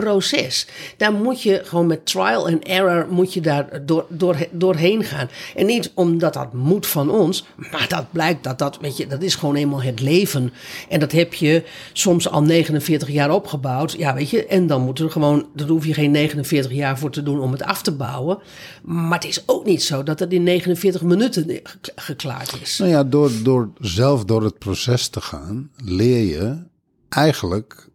proces. 0.04 0.68
Daar 0.98 1.14
moet 1.14 1.42
je 1.42 1.62
gewoon 1.64 1.88
met 1.88 2.06
trial 2.06 2.48
and 2.48 2.64
error 2.64 3.08
moet 3.10 3.34
je 3.34 3.42
daar 3.42 3.86
door, 3.86 4.06
door, 4.10 4.48
doorheen 4.52 5.04
gaan. 5.04 5.30
En 5.56 5.66
niet 5.66 5.92
omdat 5.94 6.34
dat 6.34 6.54
moet 6.54 6.88
van 6.88 7.10
ons, 7.10 7.46
maar 7.72 7.86
dat 7.88 8.12
blijkt 8.12 8.44
dat 8.44 8.60
dat, 8.60 8.78
weet 8.82 8.98
je, 8.98 9.08
dat 9.08 9.22
is 9.22 9.36
gewoon 9.36 9.56
eenmaal 9.56 9.82
het 9.82 10.02
leven. 10.02 10.54
En 10.90 11.00
dat 11.00 11.12
heb 11.12 11.34
je 11.34 11.64
soms 11.94 12.30
al 12.30 12.42
49 12.42 13.10
jaar 13.10 13.32
opgebouwd. 13.32 13.92
Ja, 13.92 14.14
weet 14.14 14.30
je, 14.30 14.46
en 14.46 14.68
dan 14.68 14.82
moet 14.82 15.00
er 15.00 15.12
gewoon, 15.12 15.46
daar 15.56 15.68
hoef 15.68 15.86
je 15.86 15.94
geen 15.94 16.12
49 16.12 16.72
jaar 16.72 17.00
voor 17.00 17.12
te 17.12 17.24
doen 17.24 17.40
om 17.40 17.52
het 17.52 17.64
af 17.64 17.82
te 17.82 17.92
bouwen. 17.92 18.38
Maar 18.84 19.20
het 19.20 19.28
is 19.28 19.44
ook 19.46 19.66
niet 19.66 19.84
zo 19.84 20.04
dat 20.04 20.20
het 20.20 20.34
in 20.34 20.44
49 20.44 21.02
minuten 21.02 21.50
ge- 21.64 21.92
geklaard 21.96 22.58
is. 22.62 22.78
Nou 22.78 22.92
ja, 22.92 23.04
door, 23.04 23.32
door 23.44 23.70
zelf 23.80 24.26
door 24.26 24.44
het 24.44 24.58
proces 24.60 25.08
te 25.08 25.22
gaan, 25.22 25.70
leer 25.76 26.24
je 26.24 26.64
eigenlijk 27.10 27.90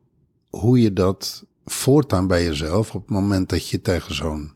hoe 0.50 0.80
je 0.80 0.92
dat 0.92 1.44
voortaan 1.70 2.26
bij 2.26 2.44
jezelf 2.44 2.94
op 2.94 3.00
het 3.00 3.10
moment 3.10 3.48
dat 3.48 3.68
je 3.68 3.80
tegen 3.80 4.14
zo'n 4.14 4.54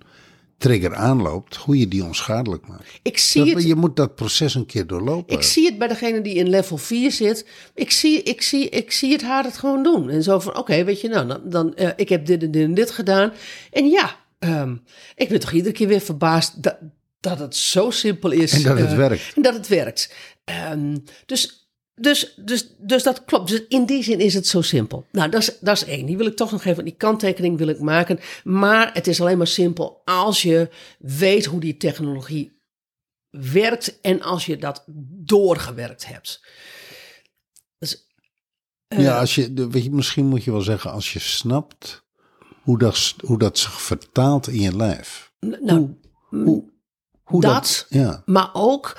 trigger 0.58 0.94
aanloopt, 0.94 1.56
hoe 1.56 1.78
je 1.78 1.88
die 1.88 2.04
onschadelijk 2.04 2.68
maakt. 2.68 2.84
Ik 3.02 3.18
zie 3.18 3.44
Dat- 3.44 3.54
het 3.54 3.64
je 3.64 3.74
moet 3.74 3.96
dat 3.96 4.14
proces 4.14 4.54
een 4.54 4.66
keer 4.66 4.86
doorlopen. 4.86 5.36
Ik 5.36 5.42
zie 5.42 5.66
het 5.66 5.78
bij 5.78 5.88
degene 5.88 6.20
die 6.20 6.34
in 6.34 6.48
level 6.48 6.76
4 6.76 7.12
zit. 7.12 7.46
Ik 7.74 7.90
zie, 7.90 8.22
ik 8.22 8.42
zie, 8.42 8.68
ik 8.68 8.92
zie 8.92 9.12
het 9.12 9.22
haar 9.22 9.44
het 9.44 9.58
gewoon 9.58 9.82
doen. 9.82 10.10
En 10.10 10.22
zo 10.22 10.38
van, 10.38 10.56
oké, 10.56 10.84
weet 10.84 11.00
je, 11.00 11.08
nou, 11.08 11.26
dan, 11.26 11.40
dan 11.44 11.74
eh, 11.74 11.90
ik 11.96 12.08
heb 12.08 12.26
dit 12.26 12.42
en 12.42 12.50
dit 12.50 12.64
en 12.64 12.74
dit 12.74 12.90
gedaan. 12.90 13.32
En 13.70 13.88
ja, 13.88 14.16
ehm, 14.38 14.76
ik 15.14 15.28
ben 15.28 15.40
toch 15.40 15.52
iedere 15.52 15.74
keer 15.74 15.88
weer 15.88 16.00
verbaasd 16.00 16.62
dat, 16.62 16.76
dat 17.20 17.38
het 17.38 17.56
zo 17.56 17.90
simpel 17.90 18.30
is. 18.30 18.52
En 18.52 18.62
dat 18.62 18.78
het 18.78 18.90
eh, 18.90 18.96
werkt. 18.96 19.32
En 19.36 19.42
dat 19.42 19.54
het 19.54 19.68
werkt. 19.68 20.14
Ehm, 20.44 20.96
dus, 21.26 21.63
dus, 21.94 22.34
dus, 22.36 22.68
dus 22.78 23.02
dat 23.02 23.24
klopt. 23.24 23.48
Dus 23.48 23.62
in 23.68 23.84
die 23.86 24.02
zin 24.02 24.20
is 24.20 24.34
het 24.34 24.46
zo 24.46 24.62
simpel. 24.62 25.06
Nou, 25.12 25.30
dat 25.30 25.40
is, 25.40 25.58
dat 25.60 25.76
is 25.76 25.84
één. 25.84 26.06
Die 26.06 26.16
wil 26.16 26.26
ik 26.26 26.36
toch 26.36 26.50
nog 26.52 26.64
even, 26.64 26.84
die 26.84 26.94
kanttekening 26.96 27.58
wil 27.58 27.68
ik 27.68 27.80
maken. 27.80 28.20
Maar 28.44 28.90
het 28.94 29.06
is 29.06 29.20
alleen 29.20 29.38
maar 29.38 29.46
simpel 29.46 30.02
als 30.04 30.42
je 30.42 30.68
weet 30.98 31.44
hoe 31.44 31.60
die 31.60 31.76
technologie 31.76 32.52
werkt 33.30 34.00
en 34.00 34.22
als 34.22 34.46
je 34.46 34.56
dat 34.56 34.84
doorgewerkt 35.24 36.06
hebt. 36.06 36.40
Dus, 37.78 38.06
eh, 38.88 38.98
Ja, 39.02 39.18
als 39.18 39.34
je, 39.34 39.68
weet 39.70 39.84
je, 39.84 39.90
misschien 39.90 40.26
moet 40.26 40.44
je 40.44 40.50
wel 40.50 40.60
zeggen, 40.60 40.90
als 40.90 41.12
je 41.12 41.18
snapt 41.18 42.02
hoe 42.62 42.78
dat, 42.78 43.14
hoe 43.24 43.38
dat 43.38 43.58
zich 43.58 43.82
vertaalt 43.82 44.48
in 44.48 44.60
je 44.60 44.76
lijf. 44.76 45.32
nou, 45.40 45.96
hoe, 46.28 46.72
Hoe 47.22 47.40
dat, 47.40 47.52
dat- 47.52 47.86
ja. 47.88 48.22
maar 48.24 48.50
ook 48.52 48.98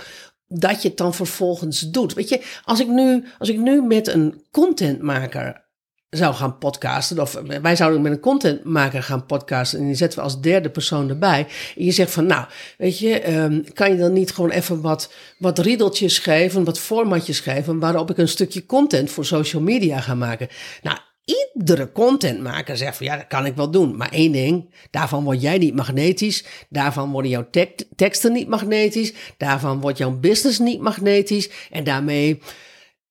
dat 0.60 0.82
je 0.82 0.88
het 0.88 0.98
dan 0.98 1.14
vervolgens 1.14 1.80
doet. 1.80 2.14
Weet 2.14 2.30
je, 2.30 2.42
als 2.64 2.80
ik 2.80 2.88
nu, 2.88 3.24
als 3.38 3.50
ik 3.50 3.58
nu 3.58 3.82
met 3.82 4.08
een 4.08 4.42
contentmaker 4.52 5.64
zou 6.10 6.34
gaan 6.34 6.58
podcasten, 6.58 7.20
of 7.20 7.42
wij 7.62 7.76
zouden 7.76 8.02
met 8.02 8.12
een 8.12 8.20
contentmaker 8.20 9.04
gaan 9.04 9.26
podcasten 9.26 9.80
en 9.80 9.86
die 9.86 9.96
zetten 9.96 10.20
we 10.20 10.26
als 10.26 10.42
derde 10.42 10.70
persoon 10.70 11.10
erbij. 11.10 11.48
En 11.78 11.86
je 11.86 11.92
zegt 11.92 12.12
van, 12.12 12.26
nou, 12.26 12.46
weet 12.78 13.00
je, 13.00 13.20
ehm, 13.20 13.64
kan 13.74 13.92
je 13.92 13.98
dan 13.98 14.14
niet 14.14 14.32
gewoon 14.32 14.50
even 14.50 14.82
wat, 14.82 15.14
wat 15.38 15.60
riedeltjes 15.60 16.20
geven, 16.20 16.64
wat 16.64 16.80
formatjes 16.80 17.40
geven, 17.40 17.80
waarop 17.80 18.10
ik 18.10 18.18
een 18.18 18.28
stukje 18.28 18.66
content 18.66 19.12
voor 19.12 19.26
social 19.26 19.62
media 19.62 20.02
ga 20.02 20.16
maken? 20.16 20.48
Nou, 20.82 20.98
iedere 21.26 21.92
contentmaker 21.92 22.78
zegt 22.78 22.98
van 22.98 23.06
ja, 23.06 23.18
dat 23.18 23.28
kan 23.28 23.46
ik 23.46 23.56
wel 23.56 23.72
doen. 23.72 23.98
Maar 23.98 24.12
één 24.12 24.32
ding, 24.32 24.74
daarvan 24.92 25.24
word 25.24 25.42
jij 25.42 25.58
niet 25.58 25.76
magnetisch. 25.76 26.46
Daarvan 26.70 27.12
worden 27.12 27.32
jouw 27.32 27.48
tek- 27.52 27.84
teksten 27.96 28.32
niet 28.32 28.48
magnetisch. 28.48 29.14
Daarvan 29.38 29.80
wordt 29.82 29.98
jouw 29.98 30.12
business 30.12 30.60
niet 30.60 30.82
magnetisch. 30.82 31.50
En 31.72 31.84
daarmee 31.84 32.42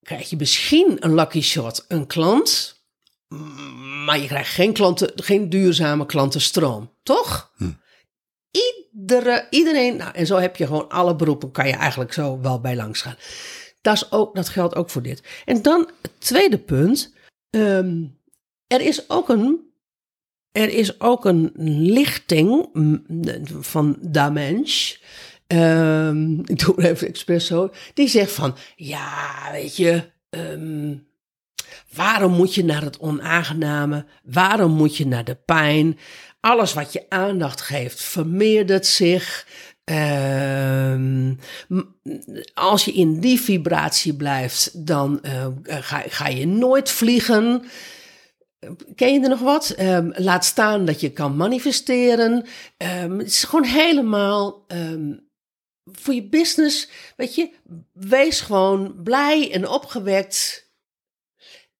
krijg 0.03 0.31
je 0.31 0.37
misschien 0.37 0.97
een 0.99 1.15
lucky 1.15 1.41
shot, 1.41 1.85
een 1.89 2.07
klant. 2.07 2.73
Maar 4.05 4.19
je 4.19 4.27
krijgt 4.27 4.51
geen, 4.55 4.73
klanten, 4.73 5.13
geen 5.15 5.49
duurzame 5.49 6.07
klantenstroom. 6.07 6.93
Toch? 7.03 7.53
Iedere, 8.51 9.47
iedereen, 9.51 9.97
nou, 9.97 10.15
en 10.15 10.27
zo 10.27 10.37
heb 10.37 10.57
je 10.57 10.67
gewoon 10.67 10.89
alle 10.89 11.17
beroepen, 11.17 11.51
kan 11.51 11.67
je 11.67 11.73
eigenlijk 11.73 12.13
zo 12.13 12.41
wel 12.41 12.61
bij 12.61 12.77
langs 12.77 13.01
gaan. 13.03 13.17
Dat, 13.81 13.95
is 13.95 14.13
ook, 14.13 14.35
dat 14.35 14.49
geldt 14.49 14.75
ook 14.75 14.91
voor 14.91 15.03
dit. 15.03 15.23
En 15.45 15.63
dan 15.63 15.91
het 16.03 16.11
tweede 16.19 16.59
punt. 16.59 17.14
Ehm, 17.55 18.05
er 18.67 18.81
is 18.81 19.11
ook 19.11 19.29
een, 19.29 19.73
er 20.53 20.69
is 20.69 21.01
ook 21.01 21.25
een 21.25 21.53
lichting 21.93 22.69
van 23.61 23.97
Da 24.01 24.31
Mensch. 24.31 24.97
Ehm, 25.47 26.33
ik 26.53 26.59
doe 26.59 26.75
het 26.77 26.85
even 26.85 27.09
expres 27.09 27.47
zo. 27.47 27.71
Die 27.95 28.09
zegt 28.09 28.33
van, 28.33 28.57
ja, 28.77 29.49
weet 29.53 29.77
je, 29.77 30.11
ehm, 30.31 30.97
waarom 31.93 32.33
moet 32.33 32.55
je 32.55 32.65
naar 32.65 32.83
het 32.83 32.99
onaangename? 32.99 34.07
Waarom 34.23 34.73
moet 34.73 34.97
je 34.97 35.07
naar 35.07 35.25
de 35.25 35.37
pijn? 35.45 35.99
Alles 36.41 36.73
wat 36.73 36.93
je 36.93 37.07
aandacht 37.09 37.61
geeft, 37.61 38.03
vermeerdert 38.03 38.87
zich. 38.87 39.47
Ehm, 39.85 41.35
als 42.55 42.85
je 42.85 42.93
in 42.93 43.21
die 43.21 43.41
vibratie 43.41 44.15
blijft, 44.15 44.87
dan 44.87 45.23
eh, 45.23 45.47
ga, 45.65 46.03
ga 46.09 46.29
je 46.29 46.47
nooit 46.47 46.91
vliegen. 46.91 47.65
Ken 48.95 49.13
je 49.13 49.21
er 49.21 49.29
nog 49.29 49.41
wat? 49.41 49.71
Ehm, 49.71 50.11
laat 50.15 50.45
staan 50.45 50.85
dat 50.85 51.01
je 51.01 51.13
kan 51.13 51.37
manifesteren. 51.37 52.45
Ehm, 52.77 53.19
het 53.19 53.27
is 53.27 53.45
gewoon 53.45 53.65
helemaal 53.65 54.67
voor 55.85 56.15
je 56.15 56.29
business. 56.29 56.89
Weet 57.17 57.35
je, 57.35 57.51
wees 57.93 58.41
gewoon 58.41 59.03
blij 59.03 59.53
en 59.53 59.69
opgewekt. 59.69 60.64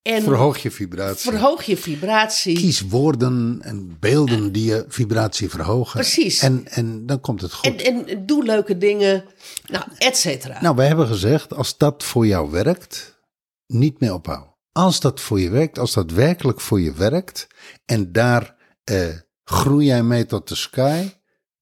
En 0.05 0.23
Verhoog 0.23 0.59
je 0.59 0.71
vibratie. 0.71 1.31
verhoog 1.31 1.63
je 1.63 1.77
vibratie. 1.77 2.57
Kies 2.57 2.81
woorden 2.81 3.59
en 3.63 3.97
beelden 4.01 4.53
die 4.53 4.65
je 4.65 4.85
vibratie 4.89 5.51
verhogen. 5.51 6.01
Precies. 6.01 6.41
En, 6.41 6.67
en 6.69 7.07
dan 7.07 7.21
komt 7.21 7.41
het 7.41 7.53
goed. 7.53 7.83
En, 7.83 8.07
en 8.07 8.27
doe 8.27 8.45
leuke 8.45 8.79
dingen. 8.79 9.25
Nou, 9.67 9.85
et 9.99 10.17
cetera. 10.17 10.63
Nou, 10.63 10.77
wij 10.77 10.87
hebben 10.87 11.07
gezegd, 11.07 11.55
als 11.55 11.77
dat 11.79 12.03
voor 12.03 12.27
jou 12.27 12.51
werkt, 12.51 13.21
niet 13.67 14.01
meer 14.01 14.15
ophouden. 14.15 14.55
Als 14.73 15.01
dat 15.01 15.21
voor 15.21 15.41
je 15.41 15.51
werkt, 15.51 15.79
als 15.79 15.93
dat 15.93 16.11
werkelijk 16.11 16.61
voor 16.61 16.81
je 16.81 16.93
werkt, 16.93 17.47
en 17.85 18.13
daar 18.13 18.57
eh, 18.85 19.09
groei 19.45 19.87
jij 19.87 20.03
mee 20.03 20.27
tot 20.27 20.49
de 20.49 20.55
sky, 20.55 21.11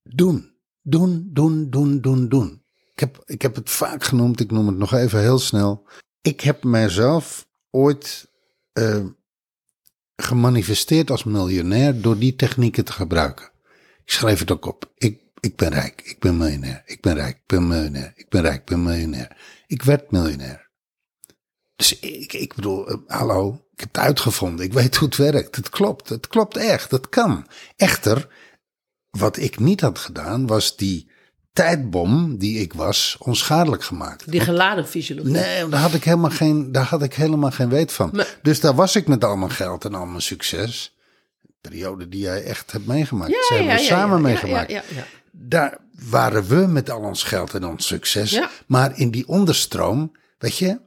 doen. 0.03 0.51
Doen, 0.81 1.29
doen, 1.33 1.71
doen, 1.71 2.01
doen, 2.01 2.29
doen. 2.29 2.63
Ik 2.95 3.01
heb, 3.01 3.23
ik 3.25 3.43
heb 3.43 3.55
het 3.55 3.71
vaak 3.71 4.05
genoemd, 4.05 4.41
ik 4.41 4.51
noem 4.51 4.67
het 4.67 4.77
nog 4.77 4.93
even 4.95 5.21
heel 5.21 5.39
snel. 5.39 5.87
Ik 6.21 6.41
heb 6.41 6.65
mijzelf 6.65 7.47
ooit 7.71 8.31
eh, 8.73 9.05
gemanifesteerd 10.17 11.11
als 11.11 11.25
miljonair 11.25 12.01
door 12.01 12.19
die 12.19 12.37
technieken 12.37 12.85
te 12.85 12.93
gebruiken. 12.93 13.51
Ik 14.05 14.13
schreef 14.13 14.39
het 14.39 14.51
ook 14.51 14.67
op. 14.67 14.93
Ik, 14.95 15.21
ik 15.41 15.57
ben 15.57 15.69
rijk, 15.69 16.03
ik 16.05 16.19
ben 16.19 16.37
miljonair, 16.37 16.83
ik 16.87 17.01
ben 17.01 17.15
rijk, 17.15 17.37
ik 17.37 17.47
ben 17.47 17.67
miljonair, 17.67 18.13
ik 18.15 18.29
ben 18.29 18.43
rijk, 18.43 18.61
ik 18.61 18.65
ben 18.65 18.83
miljonair. 18.83 19.37
Ik 19.67 19.83
werd 19.83 20.11
miljonair. 20.11 20.71
Dus 21.77 21.99
ik, 21.99 22.33
ik 22.33 22.55
bedoel, 22.55 22.89
eh, 22.89 22.97
hallo, 23.07 23.67
ik 23.73 23.81
heb 23.81 23.89
het 23.95 24.05
uitgevonden, 24.05 24.65
ik 24.65 24.73
weet 24.73 24.97
hoe 24.97 25.09
het 25.09 25.17
werkt. 25.17 25.57
Het 25.57 25.69
klopt, 25.69 26.09
het 26.09 26.27
klopt 26.27 26.57
echt, 26.57 26.91
het 26.91 27.09
kan. 27.09 27.47
Echter, 27.77 28.29
wat 29.11 29.37
ik 29.37 29.59
niet 29.59 29.81
had 29.81 29.99
gedaan, 29.99 30.47
was 30.47 30.77
die 30.77 31.11
tijdbom 31.53 32.37
die 32.39 32.59
ik 32.61 32.73
was, 32.73 33.17
onschadelijk 33.19 33.85
gemaakt. 33.85 34.31
Die 34.31 34.41
geladen 34.41 34.87
fysiologie. 34.89 35.33
Nee, 35.33 35.69
daar 35.69 35.81
had 35.81 35.95
ik 35.95 36.05
helemaal 36.05 36.31
geen, 36.31 36.73
daar 36.73 36.85
had 36.85 37.03
ik 37.03 37.15
helemaal 37.15 37.51
geen 37.51 37.69
weet 37.69 37.93
van. 37.93 38.11
Maar- 38.13 38.39
Dus 38.43 38.61
daar 38.61 38.75
was 38.75 38.97
ik 38.97 39.07
met 39.09 39.25
al 39.25 39.37
mijn 39.37 39.51
geld 39.51 39.85
en 39.85 39.95
al 39.95 40.07
mijn 40.07 40.23
succes. 40.23 40.97
Periode 41.61 42.09
die 42.09 42.21
jij 42.21 42.43
echt 42.45 42.73
hebt 42.73 42.87
meegemaakt. 42.87 43.31
We 43.31 43.77
samen 43.79 44.17
ja, 44.17 44.23
meegemaakt. 44.23 44.71
Ja, 44.71 44.83
ja, 44.89 44.97
ja. 44.97 45.05
Daar 45.31 45.79
waren 46.09 46.47
we 46.49 46.55
met 46.67 46.91
al 46.91 47.01
ons 47.01 47.23
geld 47.23 47.55
en 47.55 47.65
ons 47.67 47.87
succes. 47.87 48.31
Ja. 48.31 48.51
Maar 48.67 48.99
in 48.99 49.11
die 49.11 49.29
onderstroom, 49.29 50.13
weet 50.39 50.57
je, 50.59 50.81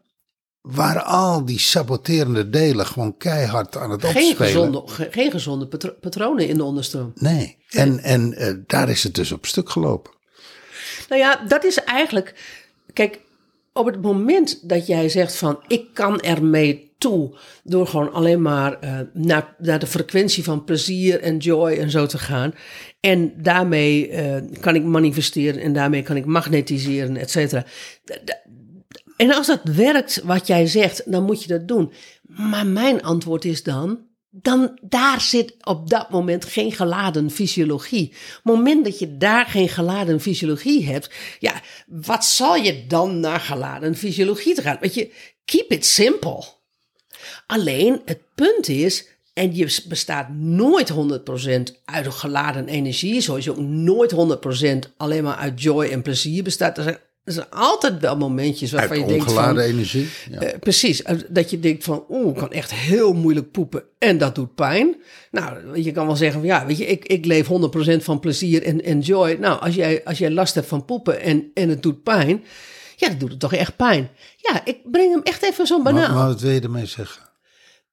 waren 0.61 1.05
al 1.05 1.45
die 1.45 1.59
saboterende 1.59 2.49
delen 2.49 2.85
gewoon 2.85 3.17
keihard 3.17 3.77
aan 3.77 3.89
het 3.91 4.01
Geen, 4.05 4.15
opspelen. 4.15 4.35
gezonde, 4.47 4.81
ge- 4.85 5.07
geen 5.11 5.31
gezonde 5.31 5.67
patro- 5.67 5.95
patronen 6.01 6.47
in 6.47 6.57
de 6.57 6.63
onderstroom. 6.63 7.11
Nee. 7.15 7.57
En, 7.69 7.99
en 7.99 8.33
eh, 8.33 8.53
daar 8.67 8.89
is 8.89 9.03
het 9.03 9.15
dus 9.15 9.31
op 9.31 9.45
stuk 9.45 9.69
gelopen. 9.69 10.13
Nou 11.09 11.21
ja, 11.21 11.41
dat 11.47 11.63
is 11.63 11.83
eigenlijk. 11.83 12.33
Kijk, 12.93 13.19
op 13.73 13.85
het 13.85 14.01
moment 14.01 14.69
dat 14.69 14.87
jij 14.87 15.09
zegt 15.09 15.35
van 15.35 15.59
ik 15.67 15.93
kan 15.93 16.19
ermee 16.19 16.93
toe 16.97 17.37
door 17.63 17.87
gewoon 17.87 18.13
alleen 18.13 18.41
maar 18.41 18.79
eh, 18.79 18.99
naar, 19.13 19.55
naar 19.57 19.79
de 19.79 19.87
frequentie 19.87 20.43
van 20.43 20.63
plezier 20.63 21.21
en 21.21 21.37
joy 21.37 21.71
en 21.71 21.89
zo 21.89 22.05
te 22.05 22.17
gaan. 22.17 22.53
En 22.99 23.33
daarmee 23.37 24.09
eh, 24.09 24.41
kan 24.59 24.75
ik 24.75 24.83
manifesteren 24.83 25.61
en 25.61 25.73
daarmee 25.73 26.01
kan 26.01 26.15
ik 26.15 26.25
magnetiseren, 26.25 27.17
et 27.17 27.31
cetera. 27.31 27.65
En 29.17 29.35
als 29.35 29.47
dat 29.47 29.63
werkt 29.63 30.21
wat 30.23 30.47
jij 30.47 30.67
zegt, 30.67 31.11
dan 31.11 31.23
moet 31.23 31.41
je 31.41 31.47
dat 31.47 31.67
doen. 31.67 31.91
Maar 32.27 32.65
mijn 32.65 33.03
antwoord 33.03 33.45
is 33.45 33.63
dan, 33.63 33.99
dan 34.41 34.79
daar 34.81 35.21
zit 35.21 35.55
op 35.63 35.89
dat 35.89 36.09
moment 36.09 36.45
geen 36.45 36.71
geladen 36.71 37.31
fysiologie. 37.31 38.07
Op 38.09 38.15
het 38.43 38.43
moment 38.43 38.83
dat 38.83 38.99
je 38.99 39.17
daar 39.17 39.45
geen 39.45 39.69
geladen 39.69 40.21
fysiologie 40.21 40.85
hebt, 40.85 41.09
ja, 41.39 41.61
wat 41.87 42.25
zal 42.25 42.55
je 42.55 42.87
dan 42.87 43.19
naar 43.19 43.39
geladen 43.39 43.95
fysiologie 43.95 44.55
te 44.55 44.61
gaan? 44.61 44.77
Weet 44.79 44.93
je, 44.93 45.11
keep 45.45 45.71
it 45.71 45.85
simple. 45.85 46.43
Alleen 47.47 48.01
het 48.05 48.21
punt 48.35 48.67
is, 48.67 49.07
en 49.33 49.55
je 49.55 49.83
bestaat 49.87 50.29
nooit 50.29 50.91
100% 50.91 50.95
uit 51.85 52.07
geladen 52.07 52.67
energie, 52.67 53.21
zoals 53.21 53.43
je 53.43 53.51
ook 53.51 53.59
nooit 53.59 54.13
100% 54.87 54.91
alleen 54.97 55.23
maar 55.23 55.35
uit 55.35 55.61
joy 55.61 55.85
en 55.85 56.01
plezier 56.01 56.43
bestaat. 56.43 56.77
Er 56.77 57.01
er 57.25 57.33
zijn 57.33 57.49
altijd 57.49 57.99
wel 57.99 58.17
momentjes 58.17 58.75
Uit 58.75 58.79
waarvan 58.79 58.99
je 58.99 59.05
denkt 59.05 59.31
van, 59.31 59.33
ongeladen 59.33 59.63
energie. 59.63 60.09
Ja. 60.29 60.39
eh, 60.39 60.59
precies, 60.59 61.03
dat 61.29 61.49
je 61.49 61.59
denkt 61.59 61.83
van, 61.83 62.05
oeh, 62.09 62.29
ik 62.29 62.35
kan 62.35 62.51
echt 62.51 62.73
heel 62.73 63.13
moeilijk 63.13 63.51
poepen 63.51 63.83
en 63.99 64.17
dat 64.17 64.35
doet 64.35 64.55
pijn. 64.55 64.95
Nou, 65.31 65.81
je 65.81 65.91
kan 65.91 66.05
wel 66.05 66.15
zeggen 66.15 66.39
van, 66.39 66.49
ja, 66.49 66.65
weet 66.65 66.77
je, 66.77 66.85
ik, 66.85 67.05
ik 67.05 67.25
leef 67.25 67.47
100% 67.47 67.49
van 68.03 68.19
plezier 68.19 68.63
en, 68.63 68.83
en 68.83 68.99
joy. 68.99 69.37
Nou, 69.39 69.61
als 69.61 69.75
jij, 69.75 70.03
als 70.03 70.17
jij 70.17 70.31
last 70.31 70.55
hebt 70.55 70.67
van 70.67 70.85
poepen 70.85 71.21
en, 71.21 71.51
en 71.53 71.69
het 71.69 71.83
doet 71.83 72.03
pijn, 72.03 72.43
ja, 72.95 73.07
dan 73.07 73.17
doet 73.17 73.31
het 73.31 73.39
toch 73.39 73.53
echt 73.53 73.75
pijn. 73.75 74.09
Ja, 74.37 74.65
ik 74.65 74.91
breng 74.91 75.11
hem 75.11 75.23
echt 75.23 75.43
even 75.43 75.67
zo 75.67 75.79
maar, 75.79 75.93
banaal. 75.93 76.15
maar 76.15 76.27
wat 76.27 76.41
wil 76.41 76.51
je 76.51 76.61
ermee 76.61 76.85
zeggen? 76.85 77.29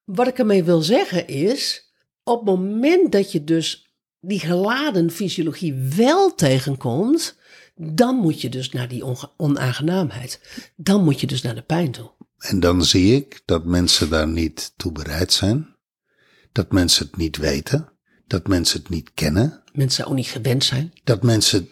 Wat 0.04 0.26
ik 0.26 0.38
ermee 0.38 0.64
wil 0.64 0.80
zeggen 0.80 1.28
is, 1.28 1.92
op 2.24 2.46
het 2.46 2.58
moment 2.58 3.12
dat 3.12 3.32
je 3.32 3.44
dus 3.44 3.91
die 4.22 4.40
geladen 4.40 5.10
fysiologie 5.10 5.74
wel 5.74 6.34
tegenkomt, 6.34 7.36
dan 7.76 8.16
moet 8.16 8.40
je 8.40 8.48
dus 8.48 8.70
naar 8.70 8.88
die 8.88 9.04
onaangenaamheid. 9.36 10.40
Dan 10.76 11.04
moet 11.04 11.20
je 11.20 11.26
dus 11.26 11.42
naar 11.42 11.54
de 11.54 11.62
pijn 11.62 11.90
toe. 11.90 12.10
En 12.38 12.60
dan 12.60 12.84
zie 12.84 13.14
ik 13.14 13.42
dat 13.44 13.64
mensen 13.64 14.10
daar 14.10 14.28
niet 14.28 14.72
toe 14.76 14.92
bereid 14.92 15.32
zijn. 15.32 15.76
Dat 16.52 16.72
mensen 16.72 17.06
het 17.06 17.16
niet 17.16 17.36
weten. 17.36 17.92
Dat 18.26 18.46
mensen 18.46 18.80
het 18.80 18.88
niet 18.88 19.10
kennen. 19.14 19.62
Mensen 19.72 20.06
ook 20.06 20.14
niet 20.14 20.26
gewend 20.26 20.64
zijn. 20.64 20.92
Dat 21.04 21.22
mensen 21.22 21.68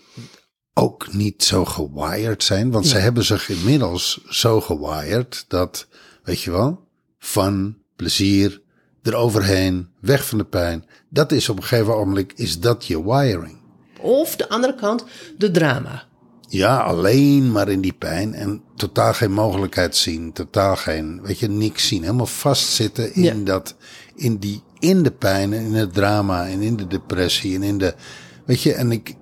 ook 0.74 1.12
niet 1.12 1.42
zo 1.42 1.64
gewired 1.64 2.42
zijn. 2.42 2.70
Want 2.70 2.86
ze 2.86 2.98
hebben 2.98 3.24
zich 3.24 3.48
inmiddels 3.48 4.24
zo 4.28 4.60
gewired 4.60 5.44
dat, 5.48 5.88
weet 6.22 6.40
je 6.40 6.50
wel, 6.50 6.88
van 7.18 7.76
plezier, 7.96 8.62
eroverheen, 9.02 9.88
weg 10.00 10.26
van 10.26 10.38
de 10.38 10.44
pijn. 10.44 10.84
Dat 11.08 11.32
is 11.32 11.48
op 11.48 11.56
een 11.56 11.62
gegeven 11.64 11.92
moment, 11.94 12.32
is 12.38 12.60
dat 12.60 12.86
je 12.86 13.04
wiring. 13.04 13.58
Of 14.00 14.36
de 14.36 14.48
andere 14.48 14.74
kant, 14.74 15.04
de 15.38 15.50
drama. 15.50 16.08
Ja, 16.48 16.76
alleen 16.78 17.52
maar 17.52 17.68
in 17.68 17.80
die 17.80 17.92
pijn 17.92 18.34
en 18.34 18.62
totaal 18.76 19.12
geen 19.12 19.32
mogelijkheid 19.32 19.96
zien, 19.96 20.32
totaal 20.32 20.76
geen, 20.76 21.20
weet 21.22 21.38
je, 21.38 21.48
niks 21.48 21.86
zien. 21.88 22.02
Helemaal 22.02 22.26
vastzitten 22.26 23.14
in 23.14 23.22
Ja. 23.22 23.34
dat, 23.44 23.74
in 24.14 24.36
die, 24.36 24.62
in 24.78 25.02
de 25.02 25.10
pijn 25.10 25.52
en 25.52 25.64
in 25.64 25.74
het 25.74 25.94
drama 25.94 26.46
en 26.48 26.60
in 26.60 26.76
de 26.76 26.86
depressie 26.86 27.54
en 27.54 27.62
in 27.62 27.78
de, 27.78 27.94
weet 28.44 28.62
je, 28.62 28.72
en 28.72 28.92
ik, 28.92 29.14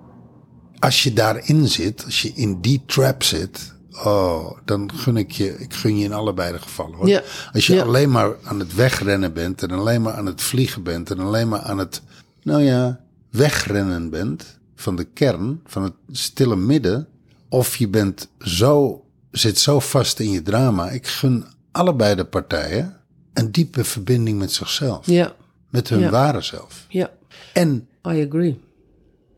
als 0.79 1.03
je 1.03 1.13
daarin 1.13 1.69
zit, 1.69 2.05
als 2.05 2.23
je 2.23 2.33
in 2.35 2.61
die 2.61 2.83
trap 2.87 3.23
zit, 3.23 3.75
oh, 4.05 4.59
dan 4.65 4.91
gun 4.95 5.17
ik 5.17 5.31
je, 5.31 5.59
ik 5.59 5.75
gun 5.75 5.99
je 5.99 6.05
in 6.05 6.13
allebei 6.13 6.53
de 6.53 6.59
gevallen 6.59 6.97
hoor. 6.97 7.09
Ja. 7.09 7.23
Als 7.53 7.67
je 7.67 7.75
Ja. 7.75 7.83
alleen 7.83 8.11
maar 8.11 8.37
aan 8.43 8.59
het 8.59 8.75
wegrennen 8.75 9.33
bent 9.33 9.63
en 9.63 9.71
alleen 9.71 10.03
maar 10.03 10.13
aan 10.15 10.27
het 10.27 10.43
vliegen 10.43 10.83
bent 10.83 11.11
en 11.11 11.19
alleen 11.19 11.49
maar 11.49 11.61
aan 11.61 11.79
het, 11.79 12.03
nou 12.43 12.63
ja, 12.63 13.01
wegrennen 13.31 14.11
bent 14.11 14.59
van 14.75 14.97
de 14.97 15.05
kern, 15.05 15.61
van 15.67 15.83
het 15.83 15.93
stille 16.11 16.57
midden, 16.57 17.09
of 17.49 17.77
je 17.77 17.89
bent 17.89 18.29
zo, 18.41 19.05
zit 19.31 19.59
zo 19.59 19.81
vast 19.81 20.21
in 20.21 20.31
je 20.31 20.43
drama. 20.43 20.91
Ik 20.91 21.07
gun 21.07 21.45
allebei 21.73 22.15
de 22.15 22.25
partijen 22.25 22.97
een 23.33 23.53
diepe 23.53 23.85
verbinding 23.85 24.39
met 24.39 24.53
zichzelf, 24.53 25.07
Ja, 25.07 25.35
met 25.71 25.89
hun 25.89 26.01
Ja. 26.01 26.11
ware 26.11 26.41
zelf. 26.43 26.85
ja, 26.89 27.11
En 27.53 27.89
I 28.09 28.27
agree. 28.27 28.61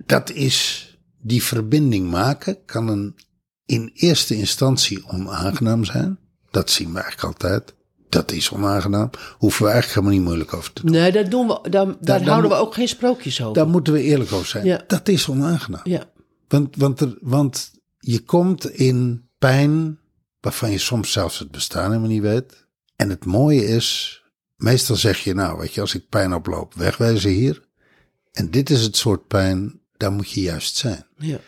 dat 0.07 0.31
is 0.31 0.89
die 1.21 1.43
verbinding 1.43 2.11
maken 2.11 2.57
kan 2.65 2.89
een 2.89 3.15
in 3.71 3.91
eerste 3.95 4.35
instantie 4.37 5.07
onaangenaam 5.07 5.85
zijn. 5.85 6.19
Dat 6.51 6.71
zien 6.71 6.93
we 6.93 7.01
eigenlijk 7.01 7.43
altijd. 7.43 7.75
Dat 8.09 8.33
is 8.33 8.51
onaangenaam. 8.51 9.11
Hoeven 9.39 9.65
we 9.65 9.71
eigenlijk 9.71 10.01
helemaal 10.01 10.19
niet 10.19 10.29
moeilijk 10.29 10.55
over 10.55 10.73
te 10.73 10.83
doen. 10.83 10.91
Nee, 10.91 11.13
daar, 11.13 11.29
doen 11.31 11.47
we, 11.47 11.71
daar, 11.71 11.87
daar 11.87 11.97
daar 12.01 12.23
houden 12.23 12.51
we 12.51 12.57
ook 12.57 12.75
geen 12.75 12.89
sprookjes 12.89 13.43
over. 13.43 13.55
Daar 13.55 13.69
moeten 13.69 13.93
we 13.93 14.03
eerlijk 14.03 14.33
over 14.33 14.47
zijn. 14.47 14.65
Ja. 14.65 14.85
Dat 14.87 15.09
is 15.09 15.29
onaangenaam. 15.29 15.81
ja, 15.85 16.11
Want, 16.49 16.77
want, 16.77 17.01
er, 17.01 17.19
want 17.21 17.71
je 17.99 18.21
komt 18.21 18.71
in 18.71 19.29
pijn 19.39 19.99
waarvan 20.41 20.71
je 20.71 20.79
soms 20.79 21.13
zelfs 21.13 21.39
het 21.39 21.51
bestaan 21.51 21.87
helemaal 21.87 22.09
niet 22.09 22.23
weet. 22.23 22.67
En 22.97 23.11
het 23.11 23.25
mooie 23.25 23.65
is, 23.65 24.23
meestal 24.57 24.97
zeg 24.97 25.19
je 25.19 25.35
nou, 25.35 25.59
weet 25.59 25.75
je, 25.75 25.81
als 25.81 25.95
ik 25.95 26.09
pijn 26.09 26.35
oploop, 26.35 26.75
wegwijzen 26.75 27.31
hier. 27.31 27.69
En 28.33 28.51
dit 28.51 28.71
is 28.71 28.83
het 28.83 28.97
soort 28.97 29.27
pijn, 29.27 29.81
daar 29.97 30.13
moet 30.13 30.31
je 30.31 30.41
juist 30.41 30.77
zijn. 30.77 31.07
ja, 31.19 31.39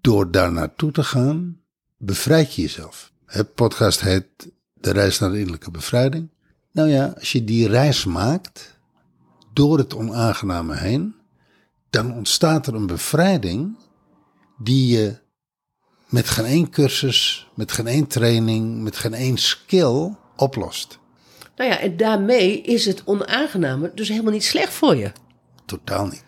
door 0.00 0.30
daar 0.30 0.52
naartoe 0.52 0.92
te 0.92 1.04
gaan, 1.04 1.60
bevrijd 1.96 2.54
je 2.54 2.62
jezelf. 2.62 3.12
Het 3.26 3.54
podcast 3.54 4.00
heet 4.00 4.26
De 4.74 4.92
Reis 4.92 5.18
naar 5.18 5.30
de 5.30 5.36
Innerlijke 5.38 5.70
Bevrijding. 5.70 6.28
Nou 6.72 6.88
ja, 6.88 7.14
als 7.18 7.32
je 7.32 7.44
die 7.44 7.68
reis 7.68 8.04
maakt, 8.04 8.78
door 9.52 9.78
het 9.78 9.94
onaangename 9.94 10.76
heen, 10.76 11.14
dan 11.90 12.12
ontstaat 12.14 12.66
er 12.66 12.74
een 12.74 12.86
bevrijding 12.86 13.76
die 14.58 14.96
je 14.96 15.16
met 16.08 16.28
geen 16.28 16.44
één 16.44 16.70
cursus, 16.70 17.48
met 17.54 17.72
geen 17.72 17.86
één 17.86 18.06
training, 18.06 18.82
met 18.82 18.96
geen 18.96 19.14
één 19.14 19.36
skill 19.36 20.14
oplost. 20.36 20.98
Nou 21.56 21.70
ja, 21.70 21.78
en 21.78 21.96
daarmee 21.96 22.60
is 22.60 22.86
het 22.86 23.02
onaangename 23.04 23.92
dus 23.94 24.08
helemaal 24.08 24.32
niet 24.32 24.44
slecht 24.44 24.72
voor 24.72 24.96
je. 24.96 25.12
Totaal 25.64 26.06
niet. 26.06 26.25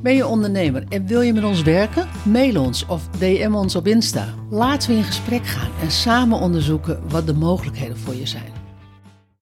Ben 0.00 0.14
je 0.14 0.26
ondernemer 0.26 0.84
en 0.88 1.06
wil 1.06 1.20
je 1.20 1.32
met 1.32 1.44
ons 1.44 1.62
werken? 1.62 2.08
Mail 2.24 2.60
ons 2.60 2.86
of 2.86 3.08
DM 3.08 3.54
ons 3.54 3.76
op 3.76 3.86
Insta. 3.86 4.34
Laten 4.50 4.90
we 4.90 4.96
in 4.96 5.04
gesprek 5.04 5.46
gaan 5.46 5.70
en 5.80 5.90
samen 5.90 6.38
onderzoeken 6.38 7.08
wat 7.08 7.26
de 7.26 7.34
mogelijkheden 7.34 7.98
voor 7.98 8.14
je 8.14 8.26
zijn. 8.26 8.61